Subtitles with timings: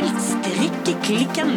[0.00, 1.50] til Strikkeklikken.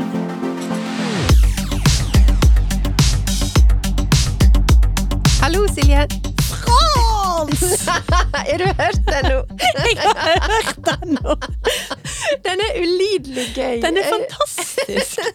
[5.41, 6.07] Hallo, Silje.
[6.49, 7.87] Frans!
[7.87, 9.39] Har du hørt den nå?
[9.87, 11.35] Jeg har hørt den nå!
[12.45, 13.79] Den er ulidelig gøy.
[13.85, 15.19] Den er fantastisk.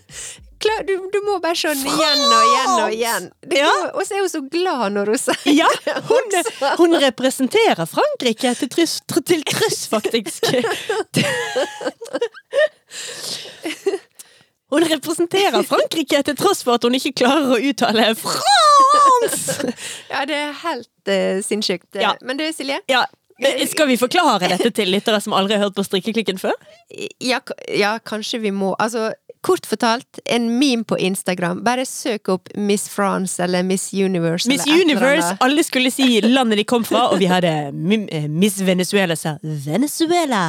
[0.59, 3.27] Du, du må bare se den igjen og igjen og igjen.
[3.55, 3.69] Ja.
[3.95, 5.69] Og så er hun så glad når hun sier Ja,
[6.09, 6.35] hun,
[6.81, 10.51] hun representerer Frankrike til truss, tr- til truss faktisk.
[14.73, 19.73] Hun representerer Frankrike til tross for at hun ikke klarer å uttale France!
[20.13, 21.89] Ja, det er helt uh, sinnssykt.
[21.97, 22.13] Ja.
[22.25, 22.77] Men du, Silje.
[22.91, 23.07] Ja,
[23.71, 26.55] skal vi forklare dette til lyttere som aldri har hørt på strikkeklikken før?
[27.23, 28.75] Ja, ja, kanskje vi må.
[28.83, 31.63] Altså, kort fortalt, en meme på Instagram.
[31.65, 34.49] Bare søk opp Miss France eller Miss Universe.
[34.49, 37.53] Miss Universe, alle skulle si landet de kom fra, og vi hadde
[38.13, 40.43] eh, Miss Venezuela sa Venezuela.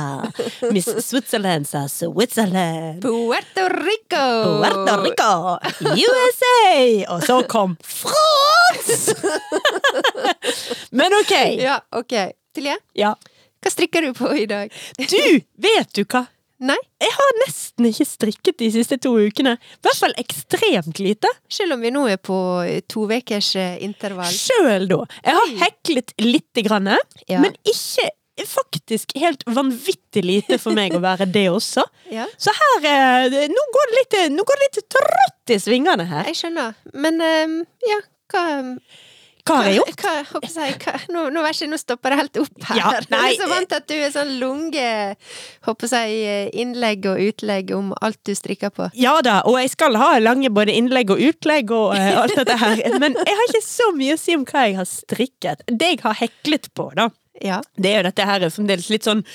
[0.71, 3.01] Miss Switzerland sa Switzerland.
[3.01, 4.25] Puerto Rico!
[4.59, 5.31] Puerto Rico,
[5.93, 7.05] USA!
[7.13, 9.15] Og så kom France!
[10.91, 11.35] Men ok.
[11.59, 12.13] Ja, ok.
[12.55, 12.77] Tilje?
[12.97, 13.13] Ja.
[13.59, 14.73] hva strikker du på i dag?
[14.97, 16.25] Du, vet du hva?
[16.59, 19.53] Nei, Jeg har nesten ikke strikket de siste to ukene.
[19.55, 21.29] I hvert fall ekstremt lite.
[21.47, 22.35] selv om vi nå er på
[22.91, 24.27] to ukers intervall.
[24.33, 24.97] Sjøl da.
[25.23, 26.89] Jeg har heklet lite grann,
[27.29, 27.39] Ja.
[27.39, 28.09] men ikke
[28.47, 31.83] faktisk helt vanvittig lite for meg å være det også.
[32.11, 32.85] Ja, Så her
[33.29, 36.23] eh, Nå går litt, nå går det litt trått i svingene her.
[36.27, 36.75] jeg skjønner.
[36.93, 37.19] Men
[37.87, 37.99] ja,
[38.31, 38.43] hva
[39.49, 40.03] Hva har jeg gjort?
[40.03, 42.79] Hva, håper jeg, hva, nå, nå, ikke, nå stopper det helt opp her.
[42.79, 44.85] Ja, nei, jeg er så vant til at du er sånn lunge
[45.67, 48.89] håper jeg, innlegg og utlegg om alt du strikker på.
[48.99, 52.59] Ja da, og jeg skal ha lange både innlegg og utlegg og uh, alt dette
[52.61, 52.83] her.
[53.01, 55.65] Men jeg har ikke så mye å si om hva jeg har strikket.
[55.69, 57.09] Det jeg har heklet på, da,
[57.41, 57.61] Ja.
[57.79, 59.25] det er jo dette her fremdeles litt sånn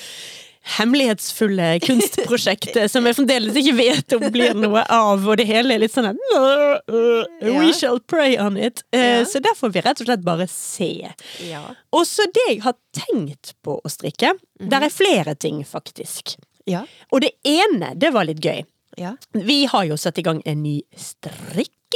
[0.65, 5.83] hemmelighetsfulle kunstprosjektet som jeg fremdeles ikke vet om blir noe av, og det hele er
[5.83, 8.83] litt sånn uh, We shall pray on it.
[8.95, 9.25] Uh, Ja.
[9.29, 11.11] Så der får vi rett og slett bare se.
[11.45, 11.61] Ja.
[11.95, 16.35] Og så det jeg har tenkt på å strikke, der er flere ting, faktisk.
[16.65, 16.85] Ja.
[17.13, 18.63] Og det ene, det var litt gøy.
[18.97, 19.15] Ja.
[19.35, 20.79] Vi har jo satt i gang en ny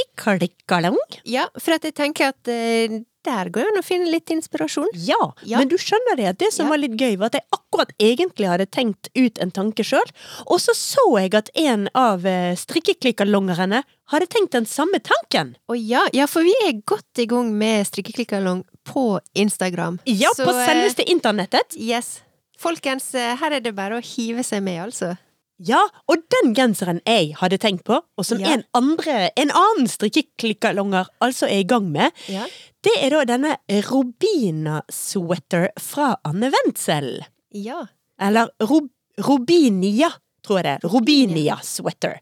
[0.00, 0.98] strikkeklikkalong.
[1.24, 4.88] ja, for at jeg tenker at uh, der går det an å finne litt inspirasjon.
[4.94, 5.58] Ja, Ja.
[5.58, 6.70] men du skjønner det at det som Ja.
[6.70, 10.08] var litt gøy, var at jeg akkurat egentlig hadde tenkt ut en tanke sjøl,
[10.46, 15.56] og så så jeg at en av eh, strikkeklikkalongerne hadde tenkt den samme tanken.
[15.68, 20.00] Å ja, ja, for vi er godt i gang med strikkeklikkalong på Instagram.
[20.06, 21.76] Ja, Så, på eh, selveste internettet.
[21.76, 22.22] Yes.
[22.58, 25.16] Folkens, her er det bare å hive seg med, altså.
[25.60, 28.54] Ja, og den genseren jeg hadde tenkt på, og som Ja.
[28.54, 32.46] en, andre, en annen strikkeklikkalonger altså er i gang med, Ja.
[32.82, 33.56] det er da denne
[33.90, 37.24] Robina-sweater fra Anne Wendsel.
[37.52, 37.82] Ja.
[38.20, 38.88] Eller Rob
[39.20, 40.08] Robinia,
[40.46, 40.88] tror jeg det er.
[40.88, 42.14] Robinia-sweater.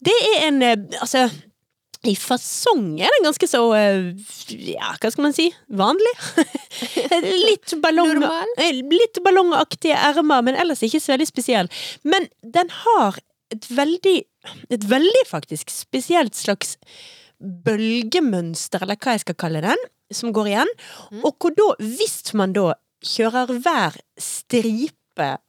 [0.00, 1.26] Det er en eh, Altså,
[2.08, 4.06] i fasong er den ganske så eh,
[4.70, 5.50] Ja, hva skal man si?
[5.68, 6.12] Vanlig?
[7.48, 8.24] litt ballong...
[8.56, 11.68] Eh, Litt ballongaktige ermer, men ellers ikke så veldig spesiell.
[12.08, 13.20] Men den har
[13.52, 14.18] et veldig
[14.72, 16.78] Et veldig faktisk spesielt slags
[17.40, 19.82] bølgemønster, eller hva jeg skal kalle den,
[20.12, 20.72] som går igjen.
[21.12, 21.20] Mm.
[21.24, 22.70] Og hvor da, hvis man da
[23.04, 24.99] kjører hver stripe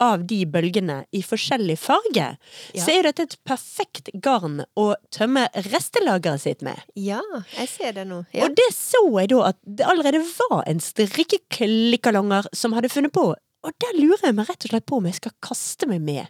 [0.04, 2.28] av de bølgene i forskjellig farge,
[2.74, 2.84] Ja.
[2.86, 6.80] så er dette et perfekt garn å tømme restelageret sitt med.
[6.96, 7.22] Ja,
[7.58, 8.24] jeg ser det nå.
[8.34, 8.46] Ja.
[8.46, 13.30] Og det så jeg da at det allerede var en strikkeklikkalonger som hadde funnet på,
[13.64, 16.28] og der lurer jeg meg rett og slett på om jeg skal kaste meg med.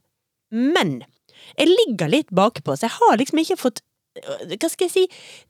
[0.51, 1.01] Men
[1.57, 3.81] jeg ligger litt bakpå, så jeg har liksom ikke fått
[4.11, 5.03] hva skal jeg si,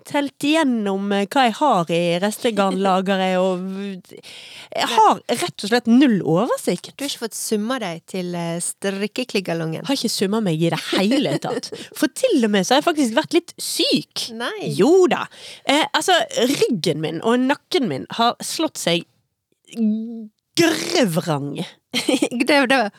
[0.06, 6.20] telt igjennom øh, hva jeg har i restegarnlageret, og jeg har rett og slett null
[6.22, 6.92] oversikt.
[6.94, 11.38] Du har ikke fått summa deg til eh, har ikke summa meg i det hele
[11.42, 11.72] tatt.
[11.98, 14.28] For til og med så har jeg faktisk vært litt syk.
[14.38, 14.70] Nei.
[14.78, 15.26] Jo da.
[15.66, 16.20] Eh, altså,
[16.54, 19.08] ryggen min og nakken min har slått seg
[20.58, 21.54] grøvrang.
[22.48, 22.92] Det, var Det var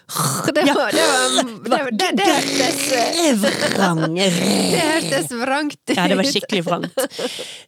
[0.53, 4.15] Det, var, det, var, det, hørtes eh, Grøvrang.
[4.73, 5.97] Det hørtes vrangt ut.
[5.97, 6.99] Ja, det var skikkelig vrangt.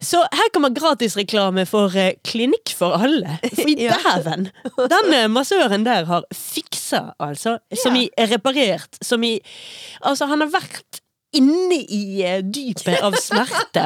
[0.01, 3.39] Så her kommer gratisreklame for eh, Klinikk for alle.
[3.41, 4.49] For i dæven!
[4.77, 7.57] Den eh, massøren der har fiksa, altså.
[7.83, 9.01] Som i reparert.
[9.01, 9.39] Som i
[10.05, 11.01] Altså, han har vært
[11.37, 13.85] inne i eh, dypet av smerte.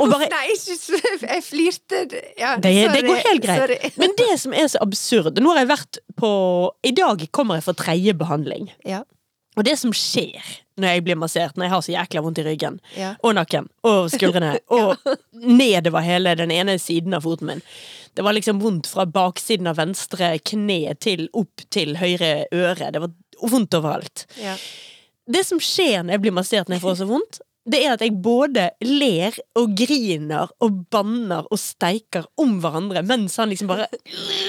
[0.00, 2.02] Bare Nei, Jeg flirte
[2.38, 3.60] ja, det, det går helt greit.
[3.62, 3.78] sorry.
[4.02, 6.30] Men det som er så absurd Nå har jeg vært på
[6.86, 8.70] I dag kommer jeg for tredje behandling.
[8.88, 9.02] Ja.
[9.58, 10.40] Og det som skjer
[10.80, 13.10] når jeg blir massert, når jeg har så jækla vondt i ryggen, Ja.
[13.26, 14.96] og nakken, og skuldrene, og
[15.36, 17.60] nedover hele den ene siden av foten min
[18.16, 22.88] Det var liksom vondt fra baksiden av venstre kne til opp til høyre øre.
[22.94, 23.12] Det var
[23.52, 24.24] vondt overalt.
[24.40, 24.56] Ja.
[25.32, 27.40] Det som skjer når jeg blir massert når jeg får så vondt,
[27.70, 33.36] det er at jeg både ler og griner og banner og steiker om hverandre mens
[33.40, 33.86] han liksom bare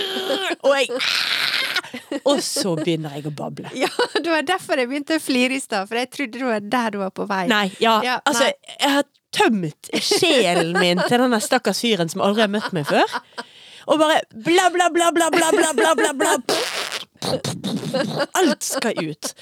[0.66, 0.90] Og jeg
[2.30, 3.72] Og så begynner jeg å bable.
[3.76, 6.64] Ja, det var derfor jeg begynte å flire i stad, for jeg trodde det var
[6.74, 7.46] der du var på vei.
[7.52, 8.78] Nei, ja, Ja, altså nei.
[8.78, 13.18] Jeg har tømt sjelen min til denne stakkars fyren som aldri har møtt meg før.
[13.92, 16.36] Og bare bla, bla, bla, bla, bla, bla, bla, bla, bla.
[18.40, 19.34] Alt skal ut.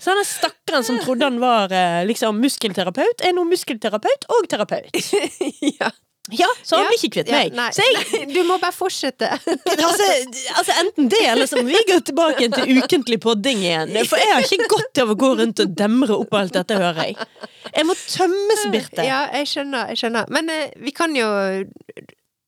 [0.00, 4.94] Så han stakkaren som trodde han var eh, liksom muskelterapeut, er nå muskelterapeut og terapeut.
[5.80, 5.90] ja.
[6.30, 6.88] Ja, så han Ja.
[6.92, 7.54] blir ikke kvitt Ja, meg.
[7.56, 7.70] nei.
[7.74, 9.26] jeg, nei, Du må bare fortsette.
[9.66, 10.06] altså,
[10.60, 13.96] altså enten det, eller så må vi gå tilbake til ukentlig podding igjen.
[14.06, 17.08] For jeg har ikke godt av å gå rundt og demre opp alt dette, hører
[17.08, 17.16] jeg.
[17.74, 19.02] Jeg må tømmes, Birte.
[19.08, 19.90] Ja, jeg skjønner.
[19.90, 21.26] jeg skjønner Men eh, vi kan jo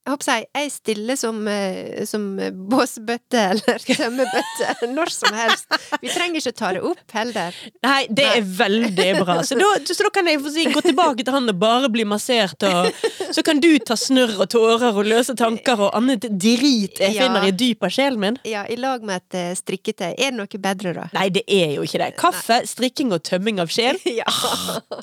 [0.03, 2.23] jeg håper jeg, jeg stille som, eh, som
[2.71, 5.69] båsbøtte eller tømmebøtte når som helst.
[6.01, 7.55] Vi trenger ikke ta det opp heller.
[7.85, 8.33] Nei, det Nei.
[8.41, 9.37] er veldig bra.
[9.47, 12.65] Så da, så da kan jeg si, gå tilbake til han og bare bli massert,
[12.67, 12.91] og
[13.33, 17.23] så kan du ta snørr og tårer og løse tanker og annet drit jeg Ja.
[17.27, 18.37] finner i dypet av sjelen min.
[18.47, 20.11] Ja, I lag med et eh, strikketøy.
[20.17, 21.07] Er det noe bedre, da?
[21.15, 22.11] Nei, det er jo ikke det.
[22.19, 24.01] Kaffe, strikking og tømming av sjel.
[24.19, 24.27] Ja.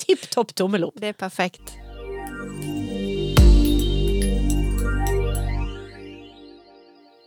[0.05, 0.99] Tipp topp tommel opp.
[1.01, 1.73] Det er perfekt.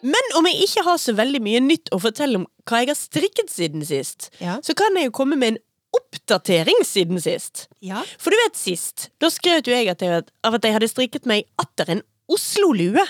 [0.04, 2.98] Men om jeg ikke har så veldig mye nytt å fortelle om hva jeg har
[2.98, 4.58] strikket siden sist, Ja.
[4.60, 5.62] så kan jeg jo komme med en
[5.96, 7.68] oppdatering siden sist.
[7.80, 8.02] Ja.
[8.18, 11.26] For du vet sist, da skrøt jo jeg at jeg, av at jeg hadde strikket
[11.30, 13.04] meg atter en Oslo-lue.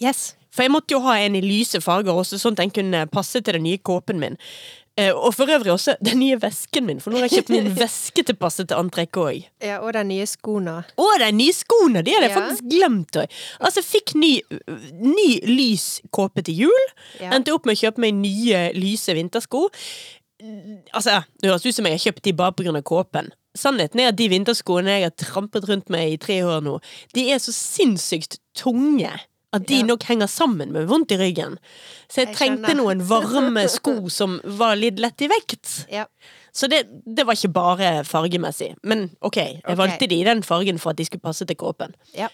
[0.00, 0.34] Yes.
[0.54, 3.40] For jeg måtte jo ha en i lyse farger også, sånn at den kunne passe
[3.42, 4.36] til den nye kåpen min.
[4.96, 7.70] Eh, og for øvrig også den nye vesken min, for nå har jeg kjøpt min
[7.82, 9.40] veske til passe til antrekk òg.
[9.64, 10.76] Ja, og de nye skoene.
[10.94, 12.04] Å, de nye skoene!
[12.06, 12.40] De hadde jeg Ja.
[12.44, 13.38] faktisk glemt òg.
[13.58, 14.36] Altså, fikk ny,
[15.02, 16.86] ny lys kåpe til jul.
[17.18, 17.32] Ja.
[17.34, 19.66] Endte opp med å kjøpe meg nye, lyse vintersko.
[20.94, 23.32] Altså, det høres ut som jeg har kjøpt de bare av kåpen.
[23.54, 26.78] Sannheten er at de vinterskoene jeg har trampet rundt med i tre år nå,
[27.14, 29.10] de er så sinnssykt tunge.
[29.54, 31.58] At de nok henger sammen med vondt i ryggen.
[32.08, 32.80] Så jeg, Jeg trengte skjønner.
[32.82, 35.84] noen varme sko som var litt lett i vekt.
[35.92, 36.06] Ja.
[36.54, 38.74] Så det, det var ikke bare fargemessig.
[38.86, 39.76] Men ok, jeg okay.
[39.80, 41.94] valgte de i den fargen for at de skulle passe til kåpen.
[42.14, 42.28] Ja.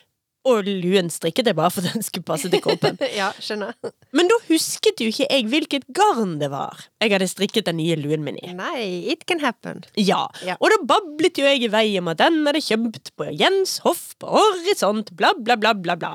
[0.49, 2.97] Og luen strikket jeg bare for at den skulle passe til kåpen.
[3.21, 3.75] ja, skjønner.
[4.17, 7.97] Men da husket jo ikke jeg hvilket garn det var jeg hadde strikket den nye
[8.01, 8.53] luen min i.
[8.57, 9.83] Nei, it can happen.
[10.01, 10.57] Ja, Ja.
[10.61, 14.15] og da bablet jo jeg i vei om at den hadde kjøpt på Jens Hoff
[14.21, 16.15] på Horisont, bla, bla, bla, bla, bla.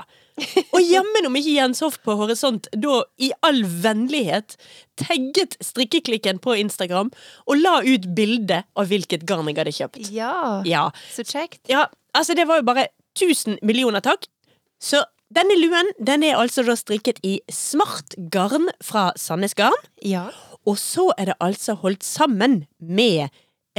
[0.76, 4.58] Og jammen om ikke Jens Hoff på Horisont da i all vennlighet
[5.00, 7.12] tagget strikkeklikken på Instagram
[7.48, 10.10] og la ut bilde av hvilket garn jeg hadde kjøpt.
[10.12, 11.62] Ja, Ja, så kjekt.
[11.72, 14.28] ja, altså det var jo bare 1000 millioner takk.
[14.84, 15.06] Så
[15.36, 19.88] denne luen den er altså da strikket i smart garn fra Sandnes Garn.
[20.04, 20.28] Ja.
[20.68, 23.30] Og så er det altså holdt sammen med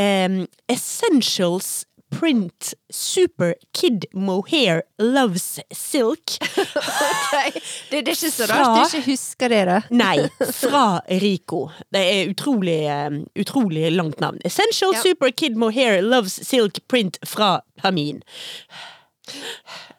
[0.01, 0.41] eh,
[0.73, 6.37] Essentials Print Super Kid Mohair Loves Silk.
[6.43, 7.51] okay.
[7.91, 9.81] Det, det er ikke så rart du ikke husker det, da.
[9.91, 10.29] Nei,
[10.63, 10.85] fra
[11.23, 11.67] Rico.
[11.93, 14.39] Det er utrolig, em, utrolig langt navn.
[14.45, 15.03] Essential Ja.
[15.03, 18.23] Super Kid Mohair Loves Silk Print fra Hermin.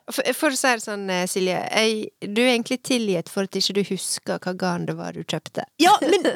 [0.08, 3.58] For, for å si det sånn, eh, Silje, jeg, du er egentlig tilgitt for at
[3.60, 5.66] ikke du husker hva garn det var du kjøpte.
[5.84, 6.30] Ja, men,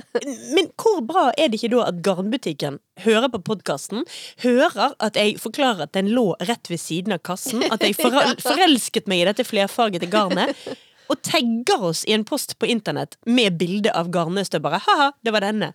[0.52, 4.04] men hvor bra er det ikke da at garnbutikken hører på podkasten,
[4.44, 7.96] hører at jeg forklarer at den lå rett ved siden av kassen, at jeg
[8.44, 10.52] forelsket meg i dette flerfargete garnet,
[11.12, 14.84] og tagger oss i en post på internett med bilde av garnnøstøvere.
[14.84, 15.72] Ha-ha, det var denne.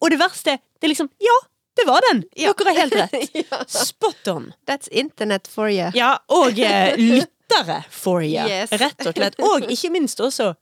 [0.00, 1.36] Og det verste, det er liksom Ja,
[1.76, 2.24] det var den!
[2.36, 2.52] Ja.
[2.56, 3.70] Dere har helt rett.
[3.70, 4.52] Spot on.
[4.68, 5.90] That's internet for you.
[5.96, 8.72] Ja, og eh, lyttere for you, Yes.
[8.72, 9.40] rett og slett.
[9.40, 10.54] Og ikke minst også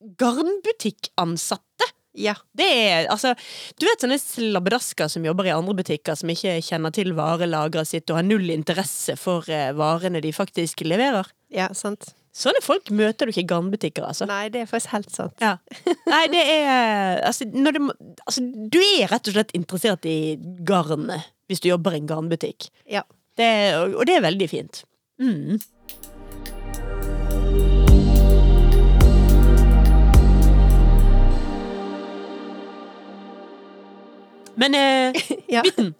[0.00, 1.90] garnbutikkansatte.
[2.12, 2.34] Ja.
[2.52, 3.34] Det er, altså,
[3.78, 8.10] du vet sånne slabbedasker som jobber i andre butikker, som ikke kjenner til varelageret sitt
[8.10, 11.28] og har null interesse for uh, varene de faktisk leverer.
[11.54, 12.10] Ja, sant.
[12.34, 14.26] Sånne folk møter du ikke i garnbutikker, altså.
[14.26, 15.34] Nei, det er faktisk helt sant.
[15.42, 15.56] Ja.
[16.06, 17.74] Nei, det er altså, det,
[18.26, 22.70] altså, du er rett og slett interessert i garnet hvis du jobber i en garnbutikk.
[22.90, 23.02] Ja.
[23.38, 24.84] Det, og og det er veldig fint.
[25.20, 25.58] Mm.
[34.60, 35.22] Men eh,
[35.56, 35.64] Ja.
[35.64, 35.94] Bitten,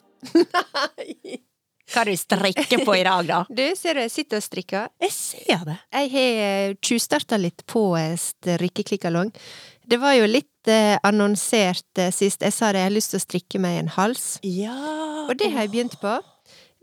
[1.91, 3.41] hva er det du strikker på i dag, da?
[3.59, 4.91] Du, ser du, jeg sitter og strikker.
[5.03, 5.77] Jeg ser det.
[5.97, 9.33] Jeg har tjuvstarta litt på eh, strikkeklikkalong.
[9.91, 12.45] Det var jo litt eh, annonsert eh, sist.
[12.47, 14.29] Jeg sa det, jeg har lyst til å strikke meg en hals.
[14.47, 14.77] Ja.
[15.27, 16.15] Og det har jeg begynt på.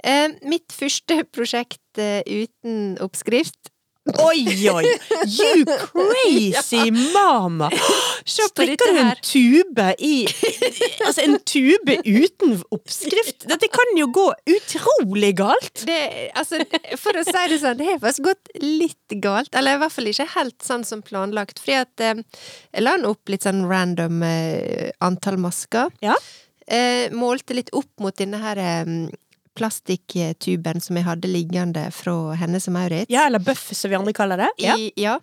[0.03, 3.71] Eh, mitt første prosjekt eh, uten oppskrift
[4.15, 4.83] Oi, oi!
[5.27, 7.69] You crazy mama!
[8.27, 10.13] Strikker du en tube i
[11.05, 13.47] Altså, en tube uten oppskrift.
[13.49, 15.83] Dette kan jo gå utrolig galt.
[15.87, 15.99] Det,
[16.37, 16.61] altså,
[16.99, 19.53] for å si det sånn, det har faktisk gått litt galt.
[19.55, 21.61] Eller i hvert fall ikke helt sånn som planlagt.
[21.63, 22.23] Fordi at eh,
[22.73, 25.93] jeg la den opp litt sånn random eh, antall masker.
[26.03, 26.17] Ja.
[26.67, 28.59] Eh, målte litt opp mot denne her
[29.57, 33.09] plastikktuben som jeg hadde liggende fra Hennes og Maurits.
[33.13, 34.49] Ja, eller bøff, som vi andre kaller det.
[34.61, 34.77] Ja.
[34.77, 35.17] I, ja.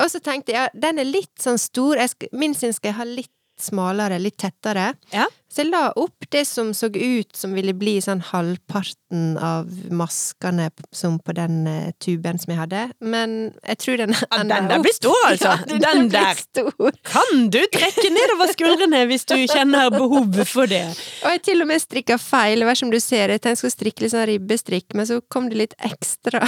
[0.00, 2.92] Og så tenkte jeg, ja, den er litt sånn stor, jeg skal, min sin skal
[2.92, 4.92] jeg ha litt smalere, litt tettere.
[5.14, 5.28] Ja.
[5.52, 10.70] Så jeg la opp det som så ut som ville bli sånn halvparten av maskene
[10.96, 13.34] som på den eh, tuben som jeg hadde, men
[13.68, 15.50] jeg tror den Ja, ender den der blir stor, altså.
[15.52, 16.40] Ja, den, Den der.
[16.40, 16.96] stor.
[17.04, 20.86] Kan du trekke nedover skuldrene hvis du kjenner behovet for det?
[21.20, 23.76] Og jeg til og med strikka feil, hva som du ser, jeg tenkte jeg skulle
[23.76, 26.40] strikke litt sånn ribbestrikk, men så kom det litt ekstra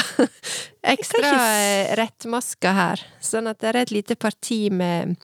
[0.94, 5.16] ekstra ikke eh, rettmasker her, sånn at det er et lite parti med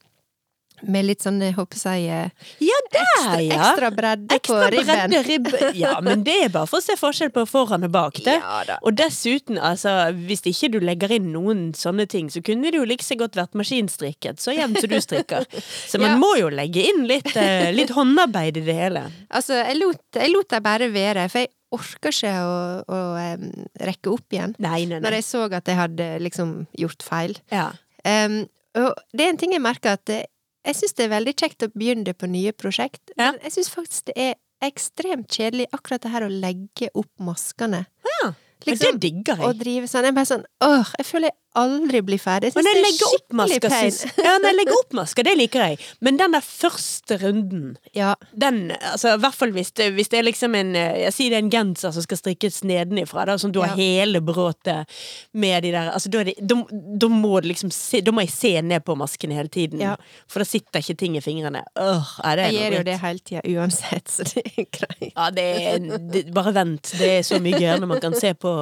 [0.83, 3.59] med litt sånn, jeg håper jeg eh, Ja, der, ekstra, ja.
[3.71, 5.15] ekstra bredde Ekstra på ribben.
[5.27, 5.73] ribbe.
[5.79, 8.15] Ja, men det er bare for å se forskjell på foran og bak.
[8.25, 8.37] det.
[8.41, 8.79] Ja.
[8.83, 9.95] Og dessuten, altså,
[10.27, 13.37] hvis ikke du legger inn noen sånne ting, så kunne det jo like så godt
[13.39, 15.47] vært maskinstrikket, så jevnt som du strikker.
[15.89, 16.19] Så man Ja.
[16.19, 19.05] må jo legge inn litt, eh, litt håndarbeid i det hele.
[19.31, 22.55] Altså, jeg lot, jeg lot det bare være, for jeg orker ikke å,
[22.91, 23.01] å
[23.39, 23.45] um,
[23.79, 24.57] rekke opp igjen.
[24.59, 25.05] Nei, nei, nei.
[25.05, 27.37] Når jeg så at jeg hadde liksom gjort feil.
[27.53, 27.69] Ja.
[28.05, 28.41] Um,
[28.75, 30.25] og det er en ting jeg merker at det,
[30.67, 33.33] jeg syns det er veldig kjekt å begynne på nye prosjekt, Ja.
[33.33, 37.87] men jeg syns faktisk det er ekstremt kjedelig akkurat det her å legge opp maskene.
[38.23, 38.33] Ja,
[38.67, 39.59] Liksom, det digger å jeg.
[39.63, 40.05] drive sånn.
[40.05, 42.51] Jeg bare sånn Åh, jeg føler jeg aldri bli ferdig.
[42.51, 44.25] Jeg syns det er skikkelig pain.
[44.25, 45.79] Ja, når jeg legger opp masker, det liker jeg.
[46.01, 48.15] Men den der første runden Ja.
[48.39, 51.31] den, altså i hvert fall hvis det, hvis det er liksom en eh, Jeg sier
[51.31, 53.75] det er en genser som skal strikkes nedenifra, da, som du har Ja.
[53.81, 54.87] hele bråtet
[55.35, 58.53] med de der Altså da, det, da, da må liksom se, Da må jeg se
[58.63, 59.97] ned på maskene hele tiden, Ja.
[60.29, 61.65] for da sitter ikke ting i fingrene.
[61.79, 65.13] Øh, det Jeg gjør jo det hele tida uansett, så det er greit.
[65.17, 66.95] Ja, det er det, Bare vent.
[66.99, 68.53] Det er så mye når man kan se på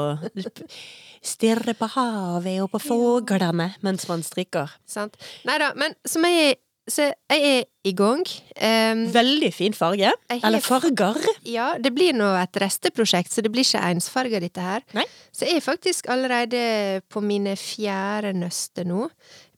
[1.24, 4.70] Stirre på havet og på fuglene mens man strikker.
[4.88, 5.18] Sant?
[5.48, 6.56] Nei da, men som jeg
[6.88, 8.22] Så jeg er i gang.
[8.56, 10.08] Um, Veldig fin farge.
[10.32, 11.18] Eller farger.
[11.44, 14.80] ja, det blir nå et resteprosjekt, så det blir ikke ensfarga, dette her.
[14.96, 15.04] Nei.
[15.28, 19.10] Så jeg er faktisk allerede på mine fjerde nøster nå.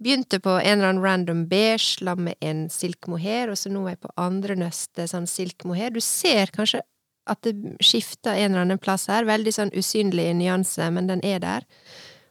[0.03, 3.85] Begynte på en eller annen random beige, la med en silk mohair, og så nå
[3.87, 5.95] er jeg på andre nøste sånn silk mohair.
[5.95, 6.83] Du ser kanskje
[7.29, 9.29] at det skifter en eller annen plass her.
[9.29, 11.69] Veldig sånn usynlig nyanse, men den er der.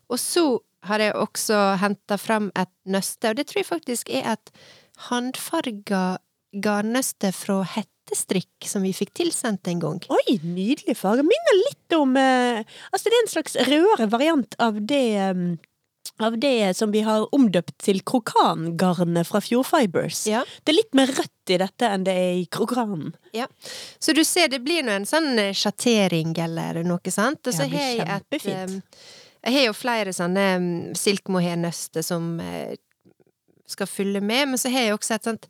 [0.09, 0.45] Og så
[0.87, 4.51] har jeg også henta fram et nøste, og det tror jeg faktisk er et
[5.09, 6.19] håndfarga
[6.63, 9.99] garnnøste fra hettestrikk som vi fikk tilsendt en gang.
[10.09, 11.25] Oi, nydelig farge.
[11.27, 15.43] Minner litt om eh, Altså, det er en slags rødere variant av det eh,
[16.19, 20.25] av det som vi har omdøpt til krokangarnet fra Fjordfibers.
[20.29, 20.43] Ja.
[20.63, 23.13] Det er litt mer rødt i dette enn det er i krokanen.
[23.99, 27.41] Så du ser, det blir nå en sånn eh, sjattering eller noe sant?
[27.47, 28.77] Og så det har jeg et eh,
[29.47, 32.75] Jeg har jo flere sånne um, silkmohair-nøster som eh,
[33.69, 35.47] skal fylle med, men så har jeg også et sånt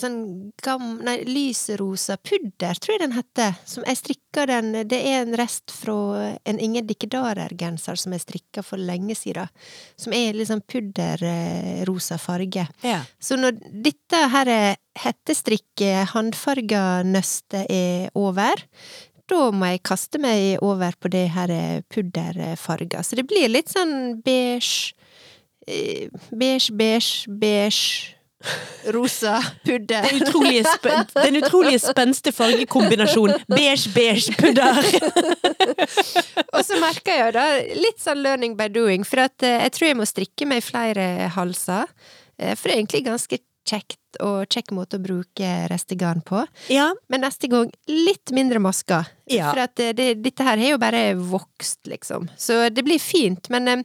[0.00, 0.18] Sånn
[0.62, 0.98] gam...
[1.06, 3.56] Nei, lyserosa pudder, tror jeg den heter.
[3.68, 8.64] Som jeg strikka den Det er en rest fra en Inger Dikkedarer-genser som jeg strikka
[8.66, 9.50] for lenge siden.
[10.00, 12.66] Som er litt sånn pudderrosa farge.
[12.84, 13.02] Ja.
[13.18, 14.52] Så når dette her
[14.96, 18.64] hettestrikket, håndfarga nøstet er over,
[19.26, 21.52] da må jeg kaste meg over på det her
[21.92, 23.02] pudderfarga.
[23.02, 24.94] Så det blir litt sånn beige,
[25.66, 28.15] eh, beige, beige, beige,
[28.94, 30.04] rosa pudder.
[30.10, 34.82] Den utrolige, spen den utrolige spenstige fargekombinasjonen beige, beige, pudder.
[36.52, 37.46] Og så merker jeg jo da
[37.80, 41.08] litt sånn learning by doing, for at eh, jeg tror jeg må strikke meg flere
[41.36, 41.90] halser.
[42.38, 46.40] Eh, For det er egentlig ganske kjekt og kjekk måte å bruke restegarn på.
[46.72, 49.04] Ja, Men neste gang litt mindre masker.
[49.28, 49.50] Ja.
[49.52, 52.28] For at eh, det, dette her har jo bare vokst, liksom.
[52.40, 53.82] Så det blir fint, men eh,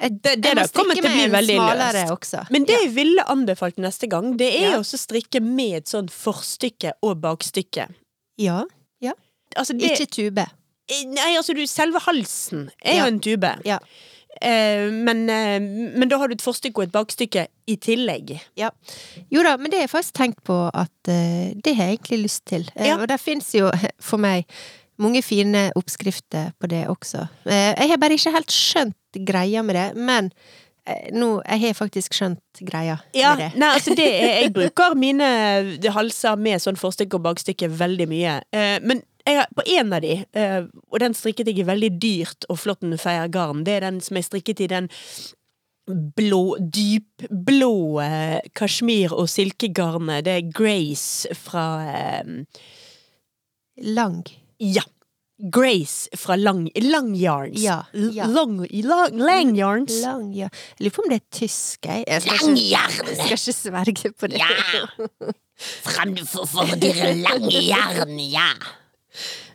[0.00, 2.12] jeg, Det- det jeg må strikke med en smalere løst.
[2.18, 2.44] også.
[2.50, 2.82] Men det ja.
[2.84, 4.78] jeg ville anbefalt neste gang, det er Ja.
[4.78, 7.88] å strikke med et sånn forstykke og bakstykke.
[8.38, 8.64] ja.
[9.58, 10.44] Altså det, Ikke tube.
[11.10, 13.02] Nei, altså du, selve halsen er Ja.
[13.02, 13.50] jo en tube.
[13.66, 13.78] Ja.
[14.40, 18.32] Eh, men, eh, men da har du et forstykke og et bakstykke i tillegg.
[18.56, 22.22] Jo da, men det har jeg faktisk tenkt på at eh, det har jeg egentlig
[22.24, 22.64] lyst til.
[22.76, 22.96] Ja.
[22.98, 23.68] Og det fins jo
[24.10, 24.48] for meg
[25.00, 27.26] mange fine oppskrifter på det også.
[27.48, 30.32] Eh, jeg har bare ikke helt skjønt greia med det, men
[31.12, 33.48] nå Jeg har faktisk skjønt greia Ja, med det.
[33.60, 35.26] nei, altså det Jeg bruker mine
[35.92, 38.32] halser med sånn forstykke og bakstykke veldig mye.
[38.82, 42.48] Men jeg har, på en av de, uh, og den strikket jeg i veldig dyrt
[42.50, 42.84] og flott
[43.32, 44.90] garn, det er den som jeg strikket i den
[46.16, 50.24] blå, dypblå eh, kasjmir- og silkegarnet.
[50.26, 52.32] Det er Grace fra eh,
[53.80, 54.22] Lang.
[54.58, 54.84] Ja.
[55.40, 57.62] Grace fra Lang, lang Yarns.
[57.62, 58.26] Ja, ja.
[58.28, 60.02] Long, lang, lang Yarns.
[60.02, 60.50] Lang, ja.
[60.78, 62.04] Jeg lurer på om det er tysk, jeg.
[62.06, 64.42] Jeg skal Lang ikke, skal ikke sverge på det.
[64.42, 65.32] Ja!
[65.60, 68.52] Fremfor for dere lange jern, ja!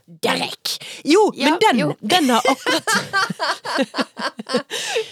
[0.05, 0.75] Derek.
[1.03, 1.87] Jo, Ja, men den, jo.
[2.01, 2.83] den har akkurat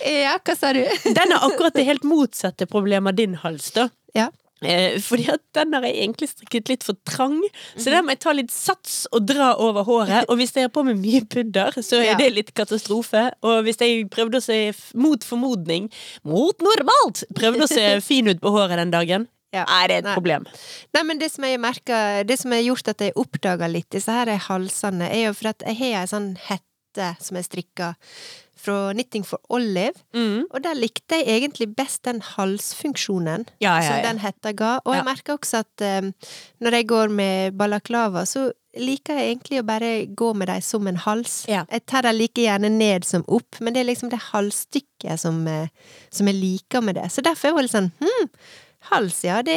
[0.05, 0.83] Ja, hva sa du?
[1.17, 3.87] Den har akkurat det helt motsatte problemet av din hals, da.
[4.13, 4.29] Ja.
[4.63, 7.41] Eh, fordi at den har jeg egentlig strikket litt for trang,
[7.75, 10.29] så den må jeg ta litt sats og dra over håret.
[10.31, 13.25] Og hvis jeg har på meg mye pudder, så er det litt katastrofe.
[13.43, 14.59] Og hvis jeg prøvde å se
[14.95, 15.89] mot formodning,
[16.23, 19.63] mot normalt, prøvde å se fin ut på håret den dagen, Ja.
[19.69, 20.13] er det et Nei.
[20.17, 20.45] problem.
[20.93, 24.11] Nei, men det som jeg merker, det som har gjort at jeg oppdaga litt disse
[24.11, 27.95] her halsene, er jo for at jeg har ei sånn hette som jeg strikka
[28.63, 30.45] fra Knitting for Olive, Mm.
[30.53, 34.79] og der likte jeg egentlig best den halsfunksjonen Ja, ja, som den hetta ga.
[34.85, 36.13] Og jeg merker også at um,
[36.63, 40.87] når jeg går med balaklava, så liker jeg egentlig å bare gå med dem som
[40.89, 41.43] en hals.
[41.49, 41.65] Ja.
[41.69, 45.43] Jeg tar dem like gjerne ned som opp, men det er liksom det halsstykket som,
[45.47, 45.67] eh,
[46.09, 47.09] som jeg liker med det.
[47.13, 48.29] Så derfor er jeg litt sånn hm,
[48.89, 49.55] hals, ja, det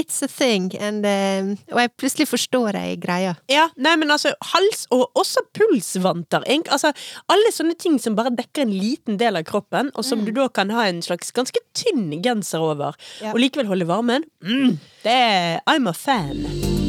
[0.00, 3.34] it's a thing, and, uh, og jeg plutselig forstår jeg greia.
[3.50, 6.44] Ja, nei, men altså, hals og også pulsvanter.
[6.70, 6.92] Altså,
[7.32, 10.48] alle sånne ting som bare dekker en liten del av kroppen, og som du da
[10.48, 13.32] kan ha en slags ganske tynn genser over, Ja.
[13.34, 14.24] og likevel holde varmen.
[14.42, 16.79] Mm, det er I'm a fan.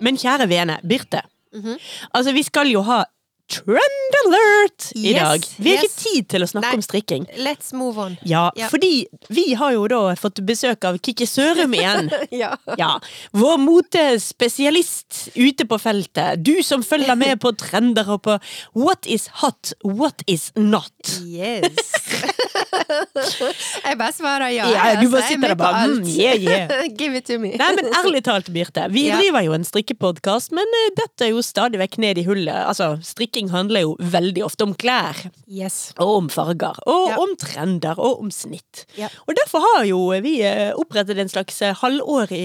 [0.00, 1.22] Men kjære vene, Birte.
[1.54, 1.78] Mhm.
[2.14, 3.02] Altså, vi skal jo ha
[3.50, 5.46] Trend alert i Yes, dag.
[5.58, 5.90] Vi har yes.
[5.90, 6.74] ikke tid til å snakke Nei.
[6.78, 7.24] om strikking.
[7.42, 8.12] Let's move on.
[8.22, 8.68] Ja, Ja.
[8.70, 12.12] fordi vi har jo da fått besøk av Kikki Sørum igjen.
[12.30, 12.52] ja.
[12.78, 12.92] Ja,
[13.34, 16.44] Vår motespesialist ute på feltet.
[16.46, 18.38] Du som følger med på trender og på
[18.78, 20.92] what is hot, what is not.
[21.26, 21.74] Yes.
[23.86, 24.66] jeg bare svarer ja.
[24.70, 26.86] Ja, du bare sitter der bare, mm, yeah, yeah.
[27.00, 27.52] Give it to me.
[27.60, 28.86] Nei, men ærlig talt, Birte.
[28.94, 29.18] Vi Ja.
[29.20, 32.54] driver jo en strikkepodkast, men eh, dette er jo stadig vekk ned i hullet.
[32.70, 35.18] Altså, strikking handler jo veldig ofte om klær.
[35.50, 35.92] Yes.
[35.98, 37.18] Og om farger, og Ja.
[37.22, 38.84] om trender, og om snitt.
[38.98, 39.08] Ja.
[39.26, 42.44] Og derfor har jo vi eh, opprettet en slags eh, halvårig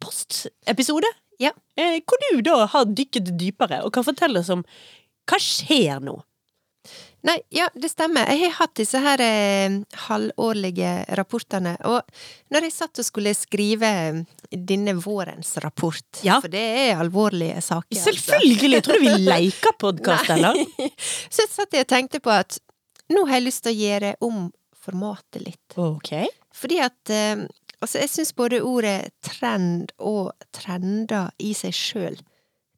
[0.00, 1.08] postepisode.
[1.40, 1.52] Ja.
[1.76, 4.64] Hvor du da har dykket dypere og kan fortelle oss om
[5.30, 6.16] hva skjer nå.
[7.28, 8.24] Nei, ja, det stemmer.
[8.32, 9.74] Jeg har hatt disse her eh,
[10.06, 12.00] halvårlige rapportene, og
[12.54, 13.90] når jeg satt og skulle skrive
[14.50, 16.38] denne vårens rapport, Ja.
[16.40, 18.10] for det er alvorlige saker altså.
[18.14, 18.72] Selvfølgelig!
[18.78, 20.56] Jeg trodde vi leker podkast, eller?
[21.32, 22.56] Så jeg satt jeg og tenkte på at
[23.12, 24.42] nå har jeg lyst til å gjøre om
[24.80, 25.76] formatet litt.
[25.76, 26.14] Ok.
[26.56, 27.46] Fordi at eh,
[27.80, 32.18] Altså, jeg syns både ordet trend og trender i seg sjøl,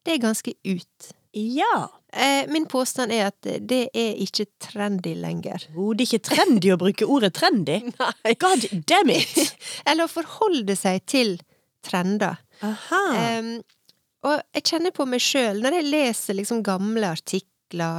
[0.07, 1.09] det er ganske ut.
[1.35, 1.89] Ja.
[2.12, 5.64] Eh, min påstand er at det er ikke trendy lenger.
[5.72, 7.79] Oh, det er ikke trendy å bruke ordet trendy.
[8.03, 8.35] Nei.
[8.40, 9.55] God damn it!
[9.88, 11.38] Eller å forholde seg til
[11.87, 12.37] trender.
[12.62, 13.05] Aha.
[13.40, 13.55] Um,
[14.29, 17.48] og jeg kjenner på meg sjøl, når jeg leser liksom gamle artikler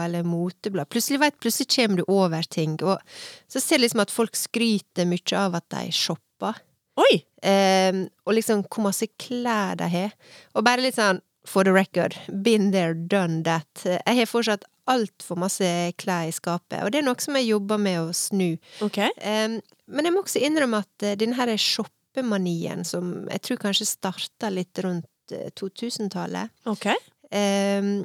[0.06, 3.02] eller moteblad, plutselig vet, plutselig kommer du over ting, og
[3.50, 6.62] så ser jeg liksom at folk skryter mye av at de shopper.
[7.02, 7.18] Oi!
[7.42, 10.14] Um, og liksom hvor masse klær de har.
[10.54, 13.68] Og bare litt sånn for the record, been there, done that.
[13.84, 15.68] Jeg har fortsatt altfor masse
[16.00, 18.56] klær i skapet, og det er noe som jeg jobber med å snu.
[18.84, 19.12] Okay.
[19.24, 24.52] Um, men jeg må også innrømme at eh, denne shoppemanien, som jeg tror kanskje starta
[24.52, 27.00] litt rundt eh, 2000-tallet, okay.
[27.32, 27.96] um,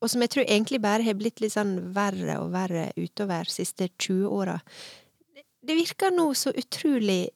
[0.00, 3.54] og som jeg tror egentlig bare har blitt litt sånn verre og verre utover de
[3.60, 4.56] siste 20 åra,
[5.60, 7.28] det virker nå så utrolig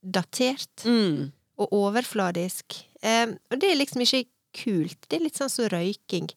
[0.00, 1.30] datert Mm.
[1.58, 2.78] og overfladisk.
[3.02, 4.24] Um, og det er liksom ikke
[4.58, 4.98] kult.
[5.06, 6.28] Det er litt sånn som røyking.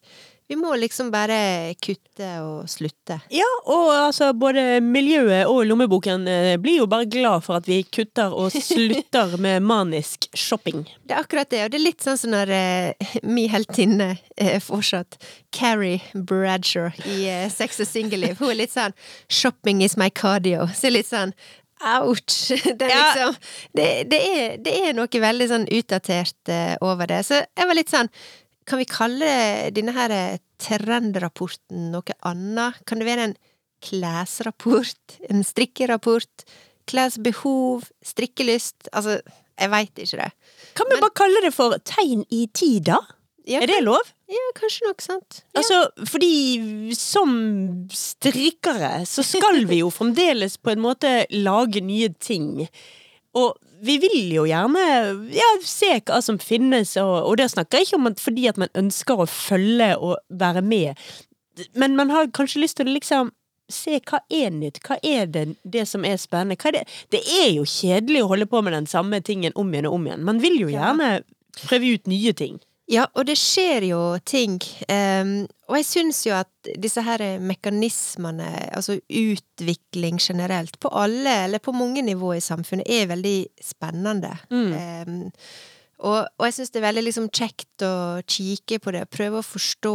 [0.52, 3.16] Vi må liksom bare kutte og slutte.
[3.32, 7.78] Ja, og altså både miljøet og lommeboken eh, blir jo bare glad for at vi
[7.88, 10.84] kutter og slutter med manisk shopping.
[11.06, 14.58] Det er akkurat det, og det er litt sånn som når eh, mi heltinne eh,
[14.60, 15.16] fortsatt,
[15.56, 18.92] Carrie Bradshaw i eh, Sex og singelliv, hun er litt sånn
[19.32, 21.32] 'shopping is my cardio', så litt sånn
[21.82, 22.52] Ouch!
[22.78, 23.36] Det er liksom
[23.74, 27.22] det, det, er, det er noe veldig sånn utdatert eh, over det.
[27.26, 28.10] Så jeg var litt sånn
[28.68, 29.30] Kan vi kalle
[29.74, 32.78] denne her eh, trendrapporten noe annet?
[32.86, 33.36] Kan det være en
[33.82, 35.16] klesrapport?
[35.30, 36.44] En strikkerapport?
[36.90, 37.88] Klesbehov?
[38.06, 38.88] Strikkelyst?
[38.94, 39.18] Altså,
[39.58, 40.30] jeg veit ikke det.
[40.78, 43.00] Kan vi Men- bare kalle det for tegn i tida?
[43.46, 44.06] Ja, Er det lov?
[44.32, 45.42] Ja, kanskje nok, sant.
[45.52, 45.60] Ja.
[45.60, 47.34] Altså, fordi som
[47.92, 52.64] strikkere så skal vi jo fremdeles på en måte lage nye ting.
[53.36, 54.86] Og vi vil jo gjerne
[55.34, 58.60] ja, se hva som finnes, og, og det snakker jeg ikke om at fordi at
[58.60, 61.06] man ønsker å følge og være med,
[61.76, 63.32] men man har kanskje lyst til å liksom
[63.72, 66.58] se hva er nytt, hva er det, det som er spennende.
[66.68, 66.82] Er det?
[67.14, 70.06] det er jo kjedelig å holde på med den samme tingen om igjen og om
[70.08, 70.26] igjen.
[70.28, 71.14] Man vil jo gjerne
[71.64, 72.60] prøve ut nye ting.
[72.90, 74.56] Ja, og det skjer jo ting.
[74.90, 81.62] Um, og jeg syns jo at disse her mekanismene, altså utvikling generelt, på alle, eller
[81.62, 84.34] på mange nivåer i samfunnet, er veldig spennende.
[84.50, 85.30] Ehm,
[86.02, 87.94] og, og jeg syns det er veldig liksom kjekt å
[88.26, 89.94] kikke på det, prøve å forstå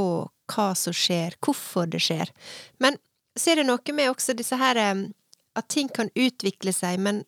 [0.56, 2.32] hva som skjer, hvorfor det skjer.
[2.80, 2.96] Men
[3.38, 5.10] så er det noe med også disse her ehm,
[5.58, 7.24] At ting kan utvikle seg, men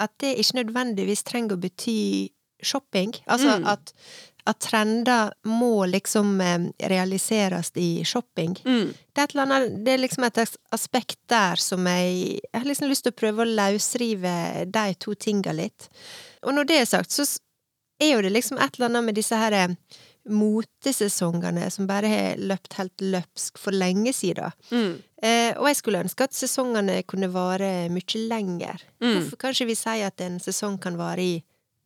[0.00, 2.30] at det ikke nødvendigvis trenger å bety
[2.64, 3.12] shopping.
[3.28, 3.66] Altså Mm.
[3.68, 3.92] at,
[4.48, 8.56] at trender må liksom eh, realiseres i shopping.
[9.12, 10.40] Det er, annet, det er liksom et
[10.72, 14.34] aspekt der som jeg Jeg har liksom lyst til å prøve å løsrive
[14.66, 15.90] de to tinga litt.
[16.46, 17.26] Og når det er sagt, så
[18.00, 19.76] er jo det liksom et eller annet med disse her eh,
[20.30, 24.52] motesesongene som bare har løpt helt løpsk for lenge siden.
[25.22, 28.84] Eh, og jeg skulle ønske at sesongene kunne vare mye lenger.
[29.02, 29.14] Mm.
[29.14, 31.36] Hvorfor kanskje vi sier at en sesong kan vare i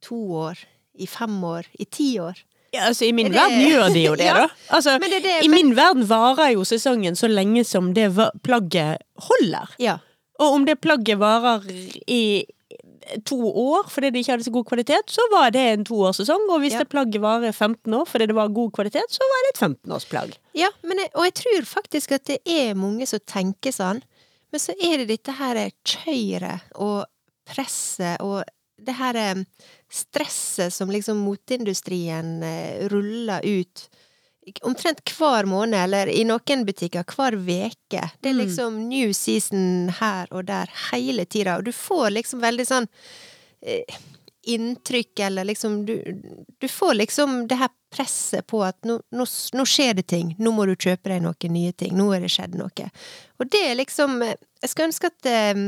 [0.04, 0.58] to år,
[0.98, 2.34] i fem år, i ti år?
[2.74, 4.48] Ja, altså, I min det- verden gjør de jo det, Ja, da.
[4.70, 8.10] Altså, det det- I men- min verden varer jo sesongen så lenge som det
[8.42, 9.70] plagget holder.
[9.78, 9.98] Ja.
[10.40, 11.62] Og om det plagget varer
[12.08, 12.44] i
[13.28, 16.48] to år fordi det ikke hadde så god kvalitet, så var det en toårssesong.
[16.50, 16.78] Og hvis Ja.
[16.78, 20.32] det plagget varer 15 år fordi det var god kvalitet, så var det et 15-årsplagg.
[20.54, 24.02] Ja, men jeg, og jeg tror faktisk at det er mange som tenker sånn.
[24.50, 27.04] Men så er det dette her kjøret og
[27.46, 28.42] presset og
[28.84, 29.44] det her eh,
[29.94, 33.86] stresset som liksom moteindustrien eh, ruller ut
[34.66, 38.10] omtrent hver måned, eller i noen butikker hver veke.
[38.20, 38.40] Det er Mm.
[38.42, 42.88] liksom new season her og der hele tida, og du får liksom veldig sånn
[43.62, 43.96] eh,
[44.46, 45.94] inntrykk, eller liksom du,
[46.60, 49.24] du får liksom det her presset på at nå, nå,
[49.56, 52.32] nå skjer det ting, nå må du kjøpe deg noen nye ting, nå er det
[52.34, 52.90] skjedd noe.
[53.40, 55.64] Og det er liksom eh, Jeg skulle ønske at, eh,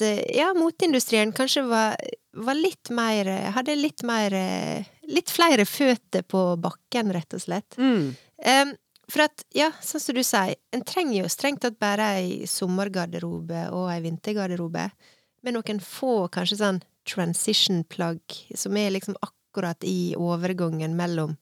[0.00, 1.96] at eh, ja, moteindustrien kanskje var,
[2.36, 4.34] var litt mer Hadde litt mer
[5.10, 7.74] Litt flere føtter på bakken, rett og slett.
[8.46, 8.76] Em,
[9.10, 13.64] for at, ja, sånn som du sier, en trenger jo strengt tatt bare ei sommergarderobe
[13.74, 14.86] og ei vintergarderobe,
[15.42, 16.78] med noen få kanskje sånn
[17.10, 21.34] transition-plagg som er liksom akkurat i overgangen mellom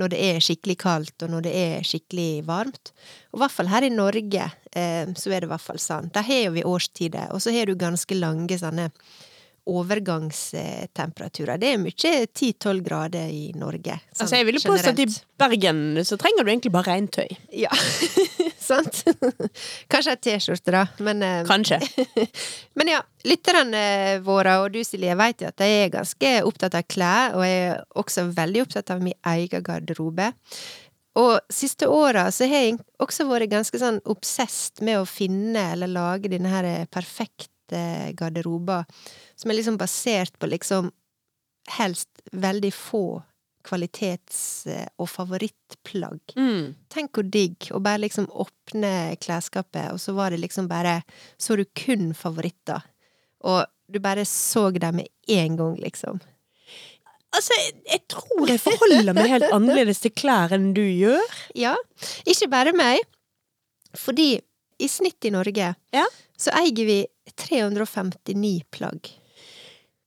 [0.00, 2.92] når det er skikkelig kaldt og når det er skikkelig varmt.
[3.30, 6.10] Og i hvert fall her i Norge, eh, så er det i hvert fall sånn.
[6.14, 8.90] Der har jo vi årstider, og så har du ganske lange sånne
[9.70, 11.60] overgangstemperaturer.
[11.60, 13.96] Det er mye 10-12 grader i Norge.
[14.10, 15.06] sånn Altså, jeg ville påstå at i.
[15.40, 17.28] Bergen så trenger du egentlig bare regntøy.
[17.56, 17.70] Ja,
[18.70, 19.02] sant?
[19.90, 21.80] Kanskje ei T-skjorte, da, men eh, Kanskje.
[22.78, 23.80] Men ja, lytterne
[24.24, 27.64] våre, og du Silje, vet jo at jeg er ganske opptatt av klær, og jeg
[27.70, 30.30] er også veldig opptatt av min egen garderobe.
[31.18, 35.90] Og siste åra så har jeg også vært ganske sånn obsesst med å finne eller
[35.90, 37.50] lage denne her perfekte
[38.18, 38.84] garderober,
[39.36, 40.90] som er liksom basert på liksom
[41.76, 43.04] helst veldig få
[43.64, 44.64] kvalitets-
[44.98, 46.20] og favorittplagg.
[46.36, 46.74] Mm.
[46.88, 51.02] Tenk hvor digg å bare liksom åpne klesskapet, og så var det liksom bare
[51.36, 52.80] Så du kun favoritter.
[53.44, 56.20] Og du bare så dem med en gang, liksom.
[57.30, 61.22] Altså, jeg, jeg tror jeg forholder meg helt annerledes til klær enn du gjør.
[61.54, 61.76] Ja.
[62.26, 62.98] Ikke bare meg.
[63.96, 64.40] Fordi
[64.80, 66.06] i snitt i Norge Ja.
[66.38, 66.98] så eier vi
[67.38, 69.10] 359 plagg.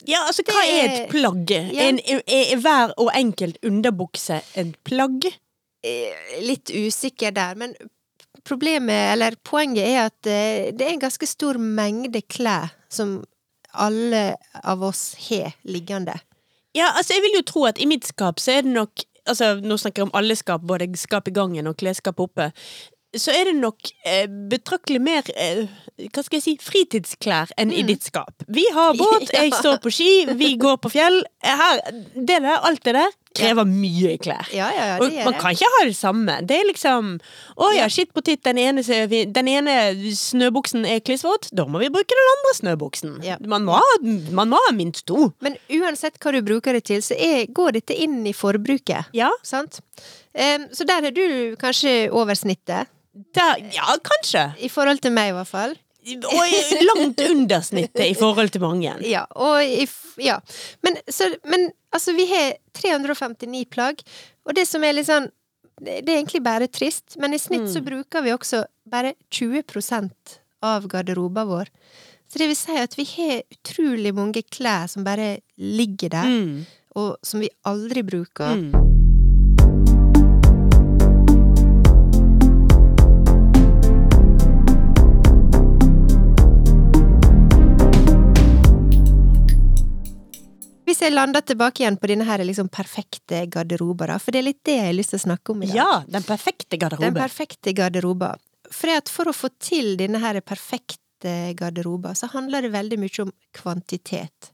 [0.08, 1.52] Ja, altså, hva er et plagg?
[1.52, 1.88] Ja.
[1.88, 5.30] En, er, er hver og enkelt underbukse en plagg?
[5.84, 7.76] Eh, Litt usikker der, men
[8.44, 13.22] problemet, eller poenget, er at eh, det er en ganske stor mengde klær som
[13.74, 16.18] alle av oss har liggende.
[16.76, 19.54] Ja, altså, jeg vil jo tro at i mitt skap så er det nok Altså,
[19.64, 22.50] nå snakker jeg om alle skap, både skap i gangen og klesskap oppe.
[23.16, 25.66] Så er det nok eh, betraktelig mer eh,
[26.10, 28.42] hva skal jeg si, fritidsklær enn i ditt skap.
[28.50, 29.44] Vi har båt, Ja.
[29.44, 31.20] jeg står på ski, vi går på fjell.
[31.46, 31.82] Her,
[32.16, 34.46] det der, alt det der krever mye klær.
[34.54, 36.36] Ja, ja, ja, Og det man kan ikke ha det samme.
[36.46, 37.16] Det er liksom
[37.58, 37.88] Å ja, Ja.
[37.90, 39.76] shit potet, den ene, den ene
[40.18, 43.16] snøbuksen er klissvåt, da må vi bruke den andre snøbuksen.
[43.26, 43.38] Ja.
[43.42, 43.96] Man, må ha,
[44.38, 45.32] man må ha minst to.
[45.42, 49.10] Men uansett hva du bruker det til, så er, går dette inn i forbruket.
[49.18, 49.30] Ja.
[49.46, 49.82] Sant?
[50.34, 51.26] Um, så der er du
[51.62, 52.90] kanskje over snittet.
[53.14, 54.48] Der, ja, kanskje.
[54.66, 55.76] I forhold til meg, i hvert fall.
[56.04, 58.96] Og langt under snittet i forhold til mange.
[59.16, 59.24] Ja,
[59.64, 59.86] i,
[60.20, 60.40] ja.
[60.84, 64.02] Men, så, men altså, vi har 359 plagg,
[64.44, 65.30] og det som er litt sånn
[65.84, 70.86] Det er egentlig bare trist, men i snitt så bruker vi også bare 20% av
[70.88, 71.72] garderoben vår.
[72.30, 76.66] Så det vil si at vi har utrolig mange klær som bare ligger der, Mm.
[76.96, 78.54] og som vi aldri bruker.
[78.62, 78.93] Mm.
[90.94, 94.46] Hvis jeg lander tilbake igjen på denne her liksom perfekte garderoba, da, for det er
[94.52, 95.76] litt det jeg har lyst til å snakke om i dag.
[95.80, 98.36] Ja, den perfekte Den perfekte garderoba.
[98.70, 103.24] For, at for å få til denne her perfekte garderoba, så handler det veldig mye
[103.26, 104.52] om kvantitet.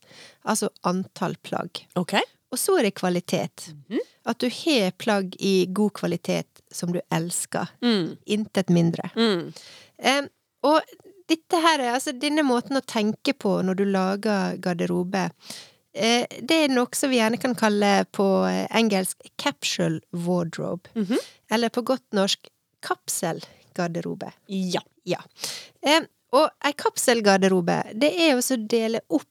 [0.48, 1.84] Altså antall plagg.
[2.00, 2.16] Ok.
[2.56, 3.68] Og så er det kvalitet.
[3.90, 4.00] Mhm.
[4.32, 7.68] At du har plagg i god kvalitet som du elsker.
[7.84, 8.16] Mm.
[8.32, 9.10] Intet mindre.
[9.18, 9.50] Mm.
[10.06, 10.30] Um,
[10.64, 10.82] og
[11.30, 15.28] dette her, er- altså denne måten å tenke på når du lager garderobe,
[16.00, 20.90] det er noe som vi gjerne kan kalle på eh, engelsk capsule wardrobe.
[20.96, 21.18] Mhm.
[21.52, 22.48] Eller på godt norsk
[23.30, 24.32] kapselgarderobe.
[24.48, 24.82] Ja.
[25.04, 25.20] Ja.
[25.82, 26.02] Eh,
[26.36, 29.26] og ei kapselgarderobe, det er jo å dele opp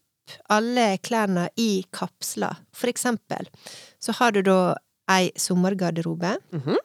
[0.52, 2.56] alle klærne i kapsler.
[2.76, 3.48] For eksempel
[4.02, 4.74] så har du da
[5.08, 6.76] ei sommergarderobe, Mhm.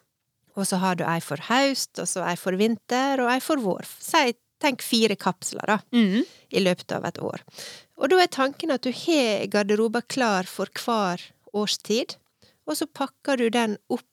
[0.56, 3.58] og så har du ei for høst, og så ei for vinter, og ei for
[3.58, 3.84] vår.
[4.00, 6.24] Si, tenk fire kapsler, da, Mm.
[6.54, 7.42] i løpet av et år.
[8.00, 11.22] Og da er tanken at du har garderober klar for hver
[11.54, 12.18] årstid,
[12.66, 14.10] og så pakker du den opp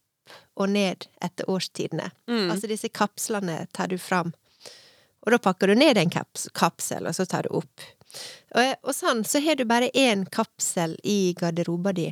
[0.61, 2.11] og ned etter årstidene.
[2.29, 2.51] Mm.
[2.53, 4.35] Altså disse kapslene tar du fram.
[5.25, 7.87] Og da pakker du ned en kaps kapsel, og så tar du opp.
[8.57, 12.11] Og, og sånn, så har du bare én kapsel i garderoba di.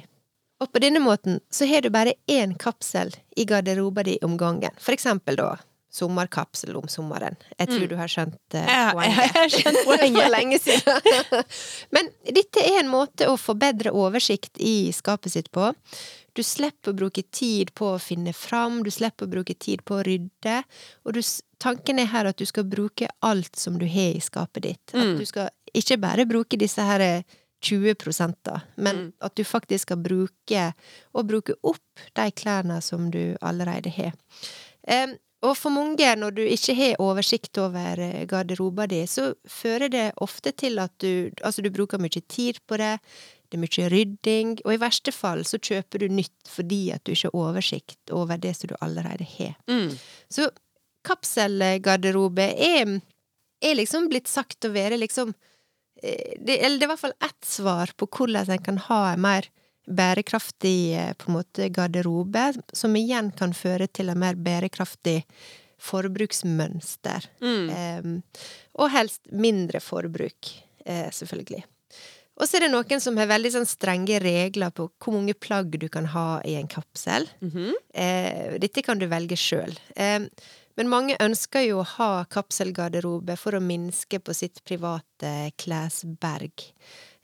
[0.58, 4.74] Og på denne måten så har du bare én kapsel i garderoba di om gangen.
[4.78, 5.52] For eksempel da
[5.90, 7.36] sommerkapsel om sommeren.
[7.58, 7.88] Jeg tror Mm.
[7.88, 10.22] du har skjønt eh, Ja, jeg har skjønt poenget.
[10.22, 11.44] For lenge siden.
[11.94, 15.72] Men dette er en måte å få bedre oversikt i skapet sitt på.
[16.34, 19.96] Du slipper å bruke tid på å finne fram, du slipper å bruke tid på
[19.98, 20.60] å rydde,
[21.04, 21.20] og du,
[21.58, 24.94] tanken er her at du skal bruke alt som du har i skapet ditt.
[24.94, 25.18] At Mm.
[25.18, 27.22] du skal ikke bare bruke disse her eh,
[27.60, 29.12] 20 da, men Mm.
[29.20, 30.74] at du faktisk skal bruke,
[31.12, 31.82] og bruke opp
[32.14, 34.12] de klærne som du allerede har.
[34.86, 39.90] Em, og for mange, når du ikke har oversikt over eh, garderoba di, så fører
[39.92, 42.96] det ofte til at du Altså, du bruker mye tid på det,
[43.48, 47.14] det er mye rydding, og i verste fall så kjøper du nytt fordi at du
[47.14, 49.54] ikke har oversikt over det som du allerede har.
[49.70, 49.94] Mm.
[50.28, 50.50] Så
[51.06, 52.98] kapselgarderobe er,
[53.62, 55.30] er liksom blitt sagt å være liksom
[56.02, 59.02] eh, det, Eller det er i hvert fall ett svar på hvordan en kan ha
[59.12, 59.48] en mer
[59.88, 65.22] bærekraftig eh, på en måte garderobe, som igjen kan føre til en mer bærekraftig
[65.78, 67.26] forbruksmønster.
[67.42, 67.66] Mm.
[67.70, 68.14] Em,
[68.78, 70.52] og helst mindre forbruk,
[70.84, 71.64] eh, selvfølgelig.
[72.38, 75.74] Og så er det noen som har veldig sånn strenge regler på hvor mange plagg
[75.74, 77.26] du kan ha i en kapsel.
[77.42, 77.74] Mhm.
[77.94, 79.74] Eh, dette kan du velge sjøl.
[79.96, 80.22] Eh,
[80.78, 86.68] men mange ønsker jo å ha kapselgarderobe for å minske på sitt private klesberg.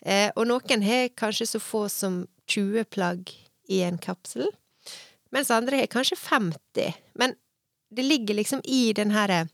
[0.05, 3.33] Eh, og noen har kanskje så få som 20 plagg
[3.73, 4.51] i en kapsel,
[5.33, 7.01] mens andre har kanskje 50.
[7.19, 7.35] Men
[7.95, 9.47] det ligger liksom i den her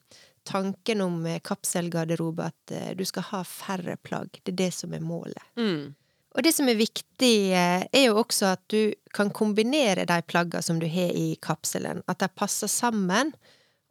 [0.42, 4.40] tanken om eh, kapselgarderobe at eh, du skal ha færre plagg.
[4.42, 5.42] Det er det som er målet.
[5.60, 5.94] Mm.
[6.30, 10.62] Og det som er viktig, eh, er jo også at du kan kombinere de plaggene
[10.62, 12.04] som du har i kapselen.
[12.08, 13.34] At de passer sammen,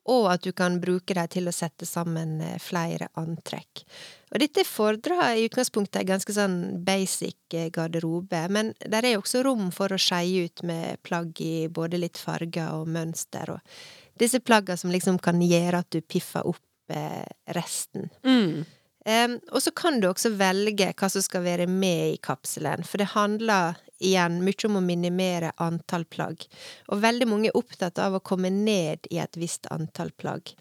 [0.10, 3.84] og at du kan bruke dem til å sette sammen eh, flere antrekk.
[4.30, 9.44] Og dette fordrer i utgangspunktet en ganske sånn basic eh, garderobe, men der er også
[9.46, 14.42] rom for å skeie ut med plagg i både litt farger og mønster, og disse
[14.44, 18.10] plaggene som liksom kan gjøre at du piffer opp eh, resten.
[18.26, 18.66] Mm.
[19.06, 23.02] Em, og så kan du også velge hva som skal være med i kapselen, for
[23.02, 26.46] det handler igjen mye om å minimere antall plagg.
[26.92, 30.54] Og veldig mange er opptatt av å komme ned i et visst antall plagg.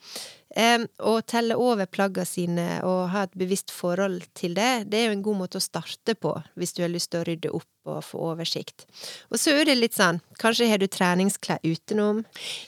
[0.56, 5.16] Å telle over plagga sine og ha et bevisst forhold til det, det er jo
[5.18, 8.00] en god måte å starte på hvis du har lyst til å rydde opp og
[8.04, 8.86] få oversikt.
[9.32, 12.24] Og så er det litt sånn, kanskje har du treningsklær utenom,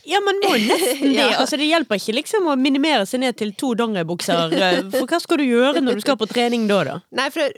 [0.08, 1.26] Ja, man må nesten det.
[1.40, 4.52] Altså, det hjelper ikke liksom å minimere seg ned til to dongeribukser.
[4.60, 6.98] eh, For hva skal du gjøre når du skal på trening da, da?
[7.16, 7.48] Nei, for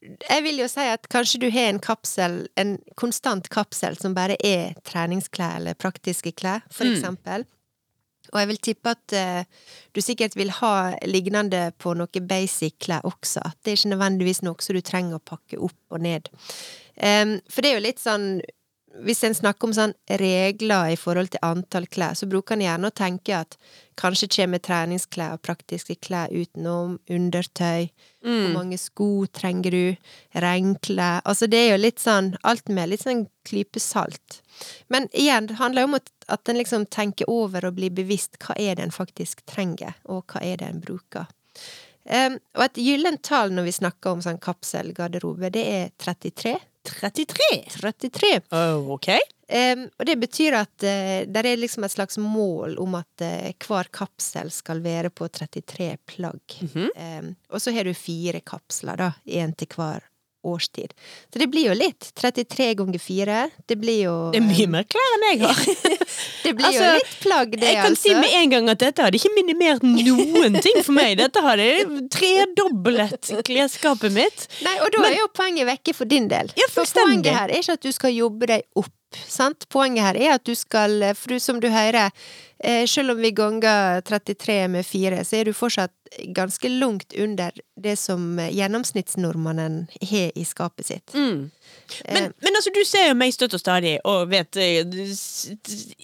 [0.00, 4.36] jeg vil jo si at kanskje du har en kapsel, en konstant kapsel som bare
[4.42, 7.02] er treningsklær eller praktiske klær, for Mm.
[8.32, 10.74] Og jeg vil tippe at uh, du sikkert vil ha
[11.08, 13.42] lignende på noe basic klær også.
[13.44, 16.30] At det er ikke nødvendigvis noe som du trenger å pakke opp og ned.
[17.00, 18.32] Um, for det er jo litt sånn
[19.04, 22.88] hvis en snakker om sånn regler i forhold til antall klær, så bruker en gjerne
[22.90, 23.56] å tenke at
[24.00, 28.52] kanskje kommer treningsklær og praktiske klær utenom, undertøy, hvor Mm.
[28.52, 29.96] mange sko trenger du,
[30.34, 34.40] regnklær Altså det er jo litt sånn, alt med litt sånn klype salt.
[34.88, 38.36] Men igjen, det handler jo om at, at en liksom tenker over og blir bevisst
[38.42, 41.26] hva er det en faktisk trenger, og hva er det en bruker.
[42.10, 46.56] Um, og et gyllent tall når vi snakker om sånn kapselgarderobe, det er 33.
[46.86, 47.64] 33.
[47.80, 48.40] 33.
[48.50, 49.08] Oh, ok.
[49.50, 53.48] Um, og det betyr at uh, det er liksom et slags mål om at uh,
[53.66, 56.58] hver kapsel skal være på 33 plagg.
[56.62, 56.90] Mhm.
[56.94, 59.10] um, og så har du fire kapsler, da.
[59.26, 60.06] Én til hver
[60.42, 60.94] årstid.
[61.32, 62.10] Så det blir jo litt.
[62.20, 63.38] 33 ganger 4.
[63.68, 65.60] Det blir jo Det er mye mer klær enn jeg har.
[66.44, 67.68] Det blir Altså, jo litt plagg, det, altså.
[67.68, 68.02] Jeg kan altså.
[68.02, 71.18] si med en gang at dette hadde ikke minimert noen ting for meg.
[71.20, 71.66] Dette hadde
[72.14, 74.46] tredoblet klesskapet mitt.
[74.64, 76.50] Nei, og da Men- er jo poenget vekke for din del.
[76.56, 79.68] Ja, for poenget her er ikke at du skal jobbe deg opp, sant?
[79.72, 82.10] Poenget her er at du skal, for du, som du hører,
[82.62, 85.92] eh, selv om vi ganger 33 med 4, så er du fortsatt
[86.34, 91.14] ganske langt under det som gjennomsnittsnordmannen har i skapet sitt.
[91.14, 91.50] Mm.
[92.04, 94.82] Eh, Men, men altså, du ser jo meg støtt og stadig, og vet eh,